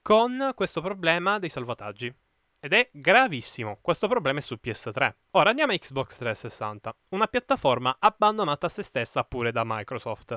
con 0.04 0.52
questo 0.54 0.80
problema 0.80 1.40
dei 1.40 1.50
salvataggi. 1.50 2.14
Ed 2.66 2.74
è 2.74 2.90
gravissimo, 2.92 3.78
questo 3.80 4.08
problema 4.08 4.40
è 4.40 4.42
su 4.42 4.58
PS3. 4.60 5.14
Ora 5.34 5.52
andiamo 5.52 5.74
a 5.74 5.78
Xbox 5.78 6.18
360, 6.18 6.96
una 7.10 7.28
piattaforma 7.28 7.98
abbandonata 8.00 8.66
a 8.66 8.70
se 8.70 8.82
stessa 8.82 9.24
pure 9.24 9.52
da 9.52 9.62
Microsoft. 9.64 10.36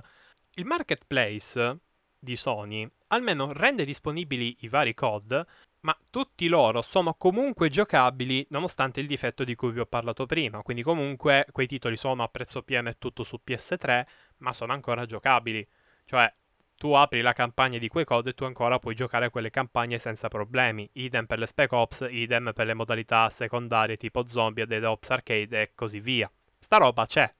Il 0.57 0.67
marketplace 0.67 1.79
di 2.19 2.37
Sony 2.37 2.87
almeno 3.07 3.55
rende 3.55 3.87
disponibili 3.87 4.59
i 4.61 4.69
vari 4.69 4.93
COD, 4.93 5.47
ma 5.81 5.99
tutti 6.11 6.49
loro 6.49 6.83
sono 6.83 7.15
comunque 7.15 7.71
giocabili 7.71 8.47
nonostante 8.51 9.01
il 9.01 9.07
difetto 9.07 9.43
di 9.43 9.55
cui 9.55 9.71
vi 9.71 9.81
ho 9.81 9.87
parlato 9.87 10.27
prima, 10.27 10.61
quindi 10.61 10.83
comunque 10.83 11.47
quei 11.51 11.67
titoli 11.67 11.97
sono 11.97 12.23
a 12.23 12.29
prezzo 12.29 12.63
pieno 12.63 12.91
e 12.91 12.97
tutto 12.99 13.25
su 13.25 13.41
PS3, 13.43 14.05
ma 14.41 14.53
sono 14.53 14.75
ancora 14.75 15.07
giocabili. 15.07 15.67
Cioè, 16.05 16.31
tu 16.79 16.93
apri 16.93 17.21
la 17.23 17.33
campagna 17.33 17.77
di 17.77 17.89
quei 17.89 18.05
code 18.05 18.31
e 18.31 18.35
tu 18.35 18.45
ancora 18.45 18.79
puoi 18.79 18.95
giocare 18.95 19.31
quelle 19.31 19.51
campagne 19.51 19.99
senza 19.99 20.29
problemi. 20.29 20.89
Idem 20.93 21.27
per 21.27 21.41
le 21.41 21.47
Spec 21.47 21.73
Ops, 21.73 22.07
idem 22.09 22.53
per 22.55 22.67
le 22.67 22.75
modalità 22.75 23.29
secondarie 23.31 23.97
tipo 23.97 24.25
zombie, 24.29 24.65
Dead 24.65 24.85
Ops 24.85 25.11
Arcade 25.11 25.61
e 25.61 25.73
così 25.75 25.99
via. 25.99 26.31
Sta 26.61 26.77
roba 26.77 27.05
c'è. 27.05 27.31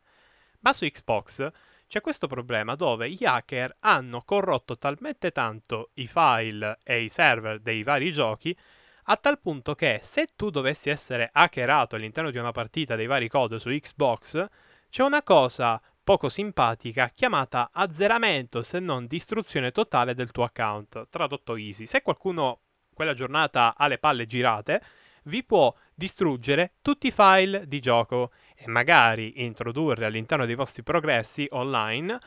Ma 0.61 0.73
su 0.73 0.85
Xbox 0.85 1.51
c'è 1.87 2.01
questo 2.01 2.27
problema 2.27 2.75
dove 2.75 3.09
gli 3.09 3.25
hacker 3.25 3.77
hanno 3.81 4.23
corrotto 4.23 4.77
talmente 4.77 5.31
tanto 5.31 5.91
i 5.95 6.09
file 6.09 6.79
e 6.83 7.03
i 7.03 7.09
server 7.09 7.61
dei 7.61 7.85
vari 7.85 8.11
giochi 8.11 8.55
a 9.05 9.17
tal 9.17 9.39
punto 9.39 9.75
che 9.75 10.01
se 10.03 10.31
tu 10.35 10.51
dovessi 10.51 10.91
essere 10.91 11.31
hackerato 11.33 11.95
all'interno 11.95 12.33
di 12.33 12.39
una 12.39 12.53
partita 12.53 12.97
dei 12.97 13.07
vari 13.07 13.29
code 13.29 13.59
su 13.61 13.71
Xbox, 13.71 14.47
c'è 14.91 15.03
una 15.03 15.23
cosa 15.23 15.81
poco 16.09 16.31
simpatica 16.31 17.11
chiamata 17.15 17.69
azzeramento 17.71 18.63
se 18.63 18.79
non 18.79 19.07
distruzione 19.07 19.73
totale 19.73 20.15
del 20.15 20.31
tuo 20.31 20.43
account. 20.43 21.09
Tradotto 21.11 21.55
easy. 21.55 21.85
Se 21.85 22.01
qualcuno 22.01 22.61
quella 22.95 23.13
giornata 23.13 23.75
ha 23.77 23.87
le 23.89 23.99
palle 23.99 24.25
girate, 24.25 24.81
vi 25.25 25.45
può 25.45 25.71
distruggere 25.95 26.77
tutti 26.81 27.09
i 27.09 27.11
file 27.11 27.69
di 27.69 27.79
gioco 27.81 28.31
e 28.55 28.67
magari 28.69 29.45
introdurre 29.45 30.07
all'interno 30.07 30.47
dei 30.47 30.55
vostri 30.55 30.83
progressi 30.83 31.47
online 31.51 32.19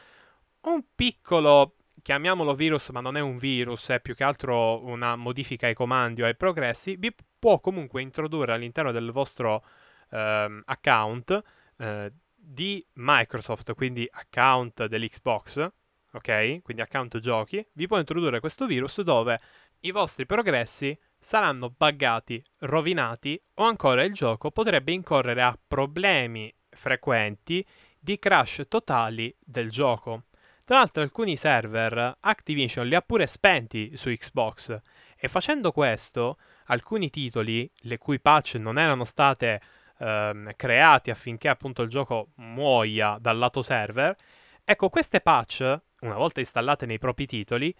un 0.62 0.84
piccolo 0.94 1.78
chiamiamolo 2.04 2.54
virus, 2.54 2.89
ma 2.89 3.02
non 3.02 3.17
è 3.17 3.20
un 3.20 3.39
virus, 3.39 3.88
è 3.88 4.00
più 4.00 4.13
che 4.13 4.24
altro 4.24 4.86
una 4.86 5.15
modifica 5.15 5.65
ai 5.65 5.74
comandi 5.74 6.22
o 6.22 6.26
ai 6.26 6.36
progressi, 6.36 6.98
vi 6.98 7.15
può 7.39 7.60
comunque 7.60 8.04
introdurre 8.04 8.54
all'interno 8.54 8.91
del 8.91 9.10
vostro 9.12 9.65
ehm, 10.12 10.62
account 10.65 11.44
eh, 11.80 12.12
di 12.43 12.86
Microsoft, 12.93 13.73
quindi 13.75 14.08
account 14.12 14.86
dell'Xbox, 14.86 15.71
ok? 16.13 16.62
Quindi 16.62 16.82
account 16.82 17.19
giochi, 17.19 17.65
vi 17.73 17.88
può 17.88 17.99
introdurre 17.99 18.39
questo 18.39 18.65
virus 18.65 19.01
dove 19.01 19.39
i 19.82 19.91
vostri 19.91 20.25
progressi 20.25 20.97
saranno 21.19 21.69
buggati, 21.69 22.43
rovinati 22.60 23.39
o 23.56 23.63
ancora 23.63 24.04
il 24.04 24.13
gioco 24.13 24.49
potrebbe 24.49 24.91
incorrere 24.91 25.41
a 25.43 25.58
problemi 25.67 26.54
frequenti 26.69 27.65
di 27.99 28.17
crash 28.17 28.65
totali 28.67 29.34
del 29.39 29.69
gioco. 29.69 30.23
Tra 30.63 30.77
l'altro 30.77 31.04
alcuni 31.04 31.36
server 31.36 32.17
Activision 32.19 32.88
li 32.88 32.95
ha 32.95 33.01
pure 33.01 33.27
spenti 33.27 33.95
su 33.95 34.10
Xbox 34.10 34.80
e 35.15 35.27
facendo 35.27 35.71
questo 35.71 36.38
alcuni 36.65 37.10
titoli 37.10 37.69
le 37.82 37.97
cui 37.97 38.19
patch 38.19 38.56
non 38.56 38.80
erano 38.80 39.04
state 39.04 39.62
ehm, 40.02 40.52
creati 40.56 41.12
affinché 41.12 41.48
appunto 41.48 41.84
il 41.84 41.90
gioco 41.90 42.30
muoia 42.38 43.18
dal 43.20 43.38
lato 43.38 43.62
server, 43.62 44.16
ecco 44.64 44.90
queste 44.90 45.22
patch, 45.22 45.80
una 46.02 46.16
volta 46.16 46.40
installate 46.40 46.86
nei 46.86 46.98
propri 46.98 47.26
titoli, 47.28 47.74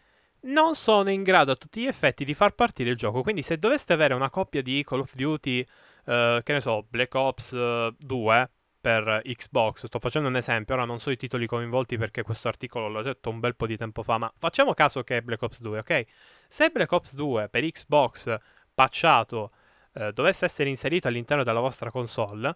non 0.44 0.76
sono 0.76 1.10
in 1.10 1.24
grado 1.24 1.52
a 1.52 1.56
tutti 1.56 1.82
gli 1.82 1.88
effetti 1.88 2.26
di 2.26 2.34
far 2.34 2.54
partire 2.54 2.90
il 2.92 2.98
gioco. 2.98 3.22
Quindi 3.22 3.42
se 3.42 3.58
doveste 3.58 3.94
avere 3.94 4.14
una 4.14 4.30
coppia 4.30 4.62
di 4.62 4.84
Call 4.84 5.02
of 5.02 5.14
Duty, 5.16 5.64
eh, 6.06 6.42
che 6.44 6.54
ne 6.54 6.62
so, 6.62 6.86
Black 6.90 7.14
Ops 7.16 7.90
2 7.98 8.50
per 8.82 9.22
Xbox, 9.24 9.86
sto 9.86 10.00
facendo 10.00 10.28
un 10.28 10.36
esempio, 10.36 10.74
ora 10.74 10.86
non 10.86 11.00
so 11.00 11.12
i 11.12 11.18
titoli 11.18 11.46
coinvolti 11.46 11.98
perché 11.98 12.24
questo 12.24 12.48
articolo 12.48 12.88
l'ho 12.88 13.04
detto 13.04 13.30
un 13.30 13.40
bel 13.40 13.56
po' 13.56 13.68
di 13.68 13.78
tempo 13.78 14.02
fa, 14.02 14.18
ma 14.18 14.32
facciamo 14.36 14.74
caso 14.74 15.04
che 15.04 15.18
è 15.18 15.22
Black 15.22 15.42
Ops 15.44 15.62
2, 15.62 15.80
ok? 15.80 16.06
Se 16.50 16.70
Black 16.70 16.92
Ops 16.92 17.14
2 17.14 17.50
per 17.50 17.64
Xbox 17.64 18.36
patchato 18.74 19.52
eh, 19.94 20.12
dovesse 20.14 20.46
essere 20.46 20.70
inserito 20.70 21.08
all'interno 21.08 21.44
della 21.44 21.60
vostra 21.60 21.92
console, 21.92 22.56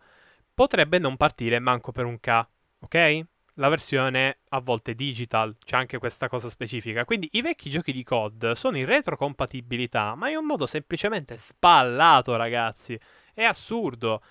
potrebbe 0.54 0.98
non 1.00 1.18
partire 1.18 1.60
manco 1.60 1.92
per 1.92 2.06
un 2.06 2.20
K, 2.20 2.46
ok? 2.80 3.26
La 3.56 3.70
versione 3.70 4.40
a 4.50 4.60
volte 4.60 4.96
digital, 4.96 5.56
c'è 5.64 5.78
anche 5.78 5.98
questa 5.98 6.28
cosa 6.28 6.50
specifica. 6.50 7.06
Quindi 7.06 7.30
i 7.34 7.42
vecchi 7.42 7.70
giochi 7.70 7.94
di 7.94 8.04
COD 8.04 8.54
sono 8.54 8.78
in 8.78 8.86
retrocompatibilità, 8.86 10.16
ma 10.16 10.30
in 10.30 10.38
un 10.38 10.46
modo 10.46 10.68
semplicemente 10.68 11.38
spallato, 11.38 12.36
ragazzi. 12.36 13.00
È 13.34 13.44
assurdo. 13.44 14.22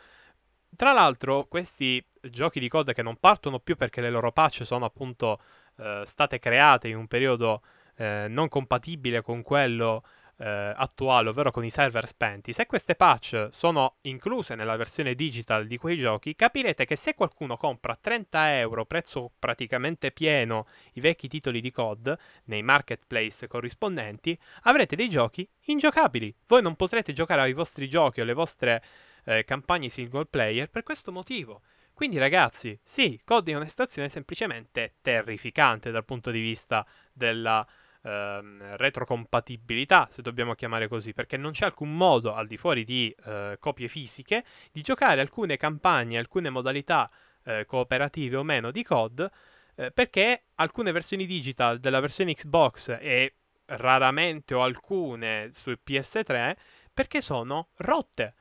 Tra 0.77 0.93
l'altro, 0.93 1.47
questi 1.47 2.05
giochi 2.21 2.61
di 2.61 2.69
COD 2.69 2.93
che 2.93 3.03
non 3.03 3.17
partono 3.17 3.61
più 3.61 3.77
perché 3.77 4.01
le 4.03 4.11
loro 4.11 4.31
patch 4.31 4.67
sono 4.67 4.85
appunto 4.85 5.41
eh, 5.77 6.03
state 6.05 6.39
create 6.39 6.89
in 6.89 6.97
un 6.97 7.07
periodo 7.07 7.63
eh, 7.97 8.27
non 8.29 8.49
compatibile 8.49 9.23
con 9.23 9.43
quello 9.43 10.05
eh, 10.37 10.73
attuale, 10.77 11.29
ovvero 11.29 11.51
con 11.51 11.65
i 11.65 11.71
server 11.71 12.07
spenti, 12.07 12.53
se 12.53 12.67
queste 12.67 12.95
patch 12.95 13.49
sono 13.51 13.97
incluse 14.03 14.55
nella 14.55 14.77
versione 14.77 15.15
digital 15.15 15.67
di 15.67 15.77
quei 15.77 15.99
giochi, 15.99 16.35
capirete 16.35 16.85
che 16.85 16.97
se 16.97 17.15
qualcuno 17.15 17.57
compra 17.57 17.93
a 17.93 17.99
30 18.01 18.59
euro, 18.59 18.85
prezzo 18.85 19.33
praticamente 19.39 20.11
pieno, 20.11 20.67
i 20.95 21.01
vecchi 21.01 21.29
titoli 21.29 21.61
di 21.61 21.71
COD 21.71 22.17
nei 22.45 22.63
marketplace 22.63 23.47
corrispondenti, 23.47 24.39
avrete 24.63 24.97
dei 24.97 25.09
giochi 25.09 25.49
ingiocabili. 25.67 26.35
Voi 26.47 26.63
non 26.63 26.77
potrete 26.77 27.13
giocare 27.13 27.43
ai 27.43 27.53
vostri 27.53 27.89
giochi 27.89 28.21
o 28.21 28.23
alle 28.23 28.33
vostre 28.33 28.83
eh, 29.25 29.45
campagne 29.45 29.89
single 29.89 30.27
player 30.27 30.69
per 30.69 30.83
questo 30.83 31.13
motivo. 31.13 31.63
Quindi 31.95 32.19
ragazzi, 32.19 32.77
sì, 32.83 33.21
COD 33.25 33.51
è 33.51 33.55
una 33.55 33.69
situazione 33.69 34.09
semplicemente 34.09 34.95
terrificante 35.01 35.93
dal 35.93 36.05
punto 36.05 36.33
di 36.33 36.41
vista 36.41 36.85
della 37.13 37.65
ehm, 38.05 38.77
retrocompatibilità, 38.77 40.09
se 40.11 40.23
dobbiamo 40.23 40.55
chiamare 40.55 40.89
così, 40.89 41.13
perché 41.13 41.37
non 41.37 41.53
c'è 41.53 41.65
alcun 41.65 41.97
modo 41.97 42.35
al 42.35 42.47
di 42.47 42.57
fuori 42.57 42.85
di 42.85 43.15
eh, 43.25 43.57
copie 43.59 43.89
fisiche 43.89 44.45
di 44.71 44.83
giocare 44.83 45.21
alcune 45.21 45.57
campagne, 45.57 46.19
alcune 46.19 46.51
modalità 46.51 47.11
eh, 47.45 47.65
cooperative 47.67 48.37
o 48.37 48.43
meno 48.43 48.71
di 48.71 48.83
COD, 48.83 49.31
eh, 49.77 49.91
perché 49.91 50.45
alcune 50.57 50.93
versioni 50.93 51.27
digital 51.27 51.81
della 51.81 52.01
versione 52.01 52.35
Xbox 52.35 52.97
e 53.01 53.35
raramente 53.67 54.55
o 54.55 54.63
alcune 54.63 55.51
su 55.53 55.73
PS3 55.73 56.55
perché 56.93 57.21
sono 57.21 57.69
rotte. 57.77 58.35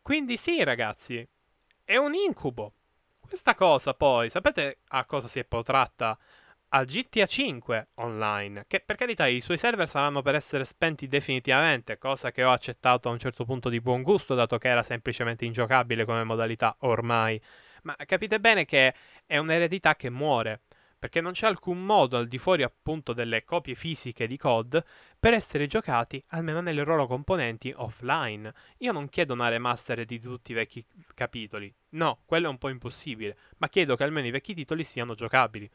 Quindi 0.00 0.36
sì, 0.36 0.62
ragazzi, 0.64 1.26
è 1.84 1.96
un 1.96 2.14
incubo. 2.14 2.72
Questa 3.20 3.54
cosa 3.54 3.94
poi, 3.94 4.30
sapete 4.30 4.78
a 4.88 5.04
cosa 5.04 5.28
si 5.28 5.38
è 5.38 5.44
protratta? 5.44 6.18
A 6.72 6.84
GTA 6.84 7.26
5 7.26 7.88
online, 7.94 8.64
che 8.68 8.78
per 8.78 8.94
carità 8.94 9.26
i 9.26 9.40
suoi 9.40 9.58
server 9.58 9.88
saranno 9.88 10.22
per 10.22 10.36
essere 10.36 10.64
spenti 10.64 11.08
definitivamente, 11.08 11.98
cosa 11.98 12.30
che 12.30 12.44
ho 12.44 12.52
accettato 12.52 13.08
a 13.08 13.10
un 13.12 13.18
certo 13.18 13.44
punto 13.44 13.68
di 13.68 13.80
buon 13.80 14.02
gusto, 14.02 14.36
dato 14.36 14.56
che 14.56 14.68
era 14.68 14.84
semplicemente 14.84 15.44
ingiocabile 15.44 16.04
come 16.04 16.22
modalità 16.22 16.76
ormai. 16.82 17.42
Ma 17.82 17.96
capite 18.06 18.38
bene 18.38 18.66
che 18.66 18.94
è 19.26 19.36
un'eredità 19.38 19.96
che 19.96 20.10
muore 20.10 20.60
perché 20.96 21.20
non 21.20 21.32
c'è 21.32 21.46
alcun 21.46 21.82
modo 21.82 22.18
al 22.18 22.28
di 22.28 22.38
fuori 22.38 22.62
appunto 22.62 23.14
delle 23.14 23.42
copie 23.42 23.74
fisiche 23.74 24.26
di 24.26 24.36
COD 24.36 24.84
per 25.18 25.32
essere 25.32 25.66
giocati 25.66 26.22
almeno 26.28 26.60
nelle 26.60 26.84
loro 26.84 27.06
componenti 27.06 27.72
offline. 27.74 28.52
Io 28.78 28.92
non 28.92 29.08
chiedo 29.08 29.32
una 29.32 29.48
remaster 29.48 30.04
di 30.04 30.20
tutti 30.20 30.52
i 30.52 30.54
vecchi 30.54 30.84
capitoli, 31.14 31.74
no, 31.90 32.20
quello 32.26 32.46
è 32.46 32.50
un 32.50 32.58
po' 32.58 32.68
impossibile, 32.68 33.36
ma 33.56 33.68
chiedo 33.68 33.96
che 33.96 34.04
almeno 34.04 34.26
i 34.26 34.30
vecchi 34.30 34.54
titoli 34.54 34.84
siano 34.84 35.14
giocabili. 35.14 35.68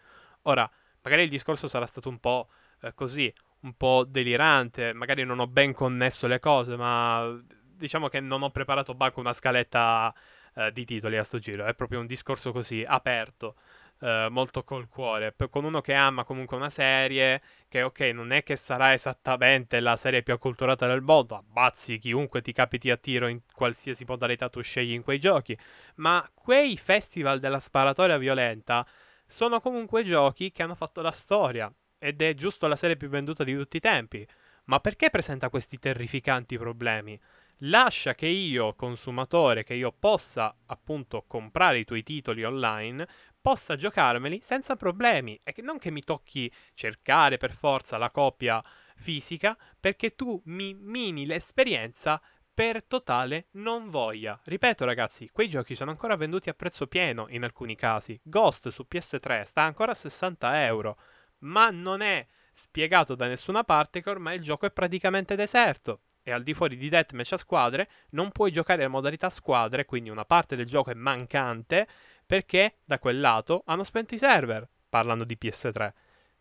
Ora, 0.44 0.70
magari 1.06 1.24
il 1.24 1.30
discorso 1.30 1.68
sarà 1.68 1.86
stato 1.86 2.10
un 2.10 2.20
po' 2.20 2.50
eh, 2.82 2.94
così, 2.96 3.32
un 3.62 3.74
po' 3.78 4.06
delirante, 4.08 4.92
magari 4.94 5.24
non 5.24 5.40
ho 5.40 5.48
ben 5.48 5.72
connesso 5.72 6.26
le 6.28 6.40
cose, 6.40 6.76
ma 6.76 7.40
diciamo 7.48 8.08
che 8.10 8.20
non 8.20 8.42
ho 8.42 8.50
preparato 8.50 8.96
banco 8.96 9.20
una 9.20 9.34
scaletta 9.34 10.14
eh, 10.56 10.72
di 10.72 10.84
titoli 10.84 11.18
a 11.18 11.24
sto 11.24 11.38
giro, 11.38 11.66
è 11.66 11.76
proprio 11.76 12.00
un 12.00 12.08
discorso 12.08 12.52
così 12.52 12.84
aperto 12.86 13.56
eh, 14.00 14.28
molto 14.32 14.64
col 14.64 14.88
cuore, 14.88 15.32
per, 15.32 15.50
con 15.50 15.64
uno 15.64 15.80
che 15.82 15.94
ama 15.94 16.24
comunque 16.24 16.58
una 16.58 16.72
serie, 16.72 17.42
che 17.70 17.84
ok, 17.84 18.00
non 18.14 18.32
è 18.32 18.42
che 18.42 18.56
sarà 18.56 18.94
esattamente 18.94 19.80
la 19.80 19.96
serie 19.98 20.24
più 20.24 20.34
acculturata 20.34 20.88
del 20.88 21.02
mondo, 21.02 21.36
abbazzi 21.36 22.00
chiunque 22.00 22.42
ti 22.42 22.52
capiti 22.52 22.90
a 22.90 22.98
tiro 22.98 23.28
in 23.28 23.42
qualsiasi 23.54 24.06
modalità 24.08 24.50
tu 24.50 24.62
scegli 24.62 24.92
in 24.92 25.04
quei 25.04 25.20
giochi, 25.20 25.58
ma 25.96 26.28
quei 26.34 26.78
festival 26.78 27.40
della 27.40 27.60
sparatoria 27.60 28.18
violenta 28.18 28.86
sono 29.28 29.60
comunque 29.60 30.04
giochi 30.04 30.52
che 30.52 30.64
hanno 30.64 30.76
fatto 30.76 31.02
la 31.02 31.12
storia 31.12 31.72
ed 31.98 32.22
è 32.22 32.34
giusto 32.34 32.68
la 32.68 32.76
serie 32.76 32.98
più 32.98 33.10
venduta 33.10 33.44
di 33.44 33.56
tutti 33.56 33.78
i 33.78 33.82
tempi. 33.82 34.28
Ma 34.66 34.80
perché 34.80 35.10
presenta 35.10 35.50
questi 35.50 35.78
terrificanti 35.78 36.58
problemi? 36.58 37.20
lascia 37.60 38.16
che 38.16 38.28
io, 38.28 38.74
consumatore, 38.74 39.64
che 39.64 39.76
io 39.76 39.94
possa 39.98 40.56
appunto 40.66 41.24
comprare 41.28 41.80
i 41.80 41.86
tuoi 41.86 42.04
titoli 42.04 42.44
online, 42.44 43.08
possa 43.40 43.76
giocarmeli 43.76 44.42
senza 44.44 44.76
problemi 44.76 45.40
e 45.44 45.54
che 45.54 45.62
non 45.62 45.78
che 45.78 45.92
mi 45.92 46.04
tocchi 46.04 46.52
cercare 46.74 47.38
per 47.38 47.54
forza 47.54 47.98
la 47.98 48.10
copia 48.10 48.64
fisica 48.98 49.58
perché 49.80 50.16
tu 50.16 50.42
mi 50.46 50.74
mini 50.74 51.26
l'esperienza 51.26 52.22
per 52.56 52.86
totale 52.86 53.48
non 53.52 53.90
voglia. 53.90 54.40
Ripeto 54.42 54.86
ragazzi, 54.86 55.30
quei 55.30 55.50
giochi 55.50 55.76
sono 55.76 55.92
ancora 55.92 56.16
venduti 56.16 56.48
a 56.50 56.54
prezzo 56.54 56.88
pieno 56.88 57.28
in 57.30 57.44
alcuni 57.44 57.76
casi. 57.76 58.18
Ghost 58.24 58.70
su 58.70 58.88
PS3 58.90 59.44
sta 59.44 59.64
ancora 59.64 59.92
a 59.92 59.96
60 59.96 60.66
euro, 60.66 60.98
ma 61.40 61.70
non 61.70 62.00
è 62.00 62.26
spiegato 62.54 63.14
da 63.14 63.28
nessuna 63.28 63.66
parte 63.66 64.02
che 64.02 64.10
ormai 64.10 64.38
il 64.38 64.42
gioco 64.42 64.66
è 64.66 64.72
praticamente 64.72 65.36
deserto. 65.36 66.00
E 66.24 66.32
al 66.32 66.44
di 66.44 66.54
fuori 66.54 66.78
di 66.78 66.88
Deathmatch 66.88 67.34
a 67.34 67.38
squadre 67.38 67.90
non 68.12 68.32
puoi 68.32 68.54
giocare 68.54 68.86
in 68.86 68.90
modalità 68.90 69.30
squadre, 69.30 69.84
quindi 69.84 70.10
una 70.10 70.26
parte 70.26 70.56
del 70.56 70.66
gioco 70.66 70.92
è 70.92 70.96
mancante 70.96 71.88
perché 72.26 72.78
da 72.86 73.00
quel 73.00 73.20
lato 73.20 73.64
hanno 73.66 73.84
spento 73.84 74.16
i 74.16 74.18
server, 74.18 74.66
parlando 74.88 75.26
di 75.26 75.38
PS3. 75.40 75.92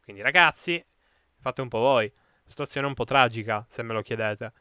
Quindi 0.01 0.23
ragazzi, 0.23 0.83
fate 1.41 1.61
un 1.61 1.69
po' 1.69 1.81
voi. 1.81 2.11
Situazione 2.45 2.87
un 2.87 2.95
po' 2.95 3.05
tragica, 3.05 3.67
se 3.69 3.83
me 3.83 3.93
lo 3.93 4.03
chiedete. 4.03 4.53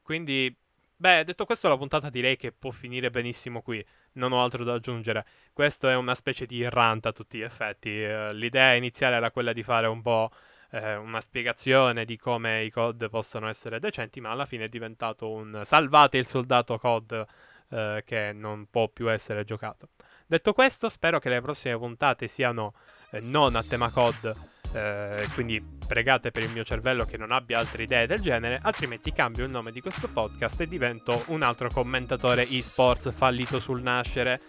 Quindi, 0.00 0.56
beh, 1.02 1.24
detto 1.24 1.44
questo, 1.44 1.68
la 1.68 1.76
puntata 1.76 2.08
direi 2.10 2.36
che 2.36 2.52
può 2.52 2.70
finire 2.70 3.10
benissimo 3.10 3.60
qui. 3.60 3.84
Non 4.12 4.30
ho 4.32 4.40
altro 4.40 4.62
da 4.62 4.74
aggiungere. 4.74 5.26
Questo 5.52 5.88
è 5.88 5.96
una 5.96 6.14
specie 6.14 6.46
di 6.46 6.68
rant 6.68 7.06
a 7.06 7.12
tutti 7.12 7.38
gli 7.38 7.42
effetti. 7.42 7.90
Eh, 7.90 8.32
l'idea 8.32 8.74
iniziale 8.74 9.16
era 9.16 9.32
quella 9.32 9.52
di 9.52 9.64
fare 9.64 9.88
un 9.88 10.00
po' 10.00 10.30
eh, 10.70 10.94
una 10.94 11.20
spiegazione 11.20 12.04
di 12.04 12.16
come 12.16 12.62
i 12.62 12.70
COD 12.70 13.10
possono 13.10 13.48
essere 13.48 13.80
decenti, 13.80 14.20
ma 14.20 14.30
alla 14.30 14.46
fine 14.46 14.66
è 14.66 14.68
diventato 14.68 15.28
un 15.28 15.62
salvate 15.64 16.18
il 16.18 16.26
soldato 16.26 16.78
COD 16.78 17.26
eh, 17.70 18.02
che 18.06 18.32
non 18.32 18.68
può 18.70 18.88
più 18.88 19.10
essere 19.10 19.44
giocato. 19.44 19.88
Detto 20.26 20.52
questo, 20.52 20.88
spero 20.88 21.18
che 21.18 21.28
le 21.28 21.40
prossime 21.40 21.76
puntate 21.76 22.28
siano 22.28 22.74
eh, 23.10 23.18
non 23.20 23.56
a 23.56 23.62
tema 23.64 23.90
COD, 23.90 24.34
eh, 24.72 25.26
quindi 25.34 25.62
pregate 25.86 26.30
per 26.30 26.42
il 26.42 26.50
mio 26.50 26.64
cervello 26.64 27.04
che 27.04 27.16
non 27.16 27.32
abbia 27.32 27.58
altre 27.58 27.82
idee 27.82 28.06
del 28.06 28.20
genere, 28.20 28.60
altrimenti 28.62 29.12
cambio 29.12 29.44
il 29.44 29.50
nome 29.50 29.72
di 29.72 29.80
questo 29.80 30.08
podcast 30.08 30.60
e 30.60 30.68
divento 30.68 31.24
un 31.28 31.42
altro 31.42 31.68
commentatore 31.70 32.48
esports 32.48 33.12
fallito 33.14 33.60
sul 33.60 33.82
nascere. 33.82 34.40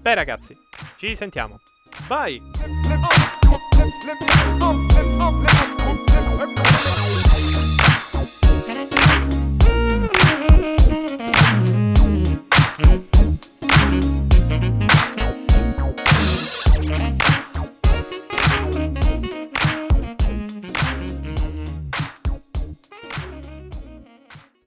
Beh 0.00 0.14
ragazzi, 0.14 0.56
ci 0.96 1.14
sentiamo. 1.14 1.60
Bye! 2.06 2.40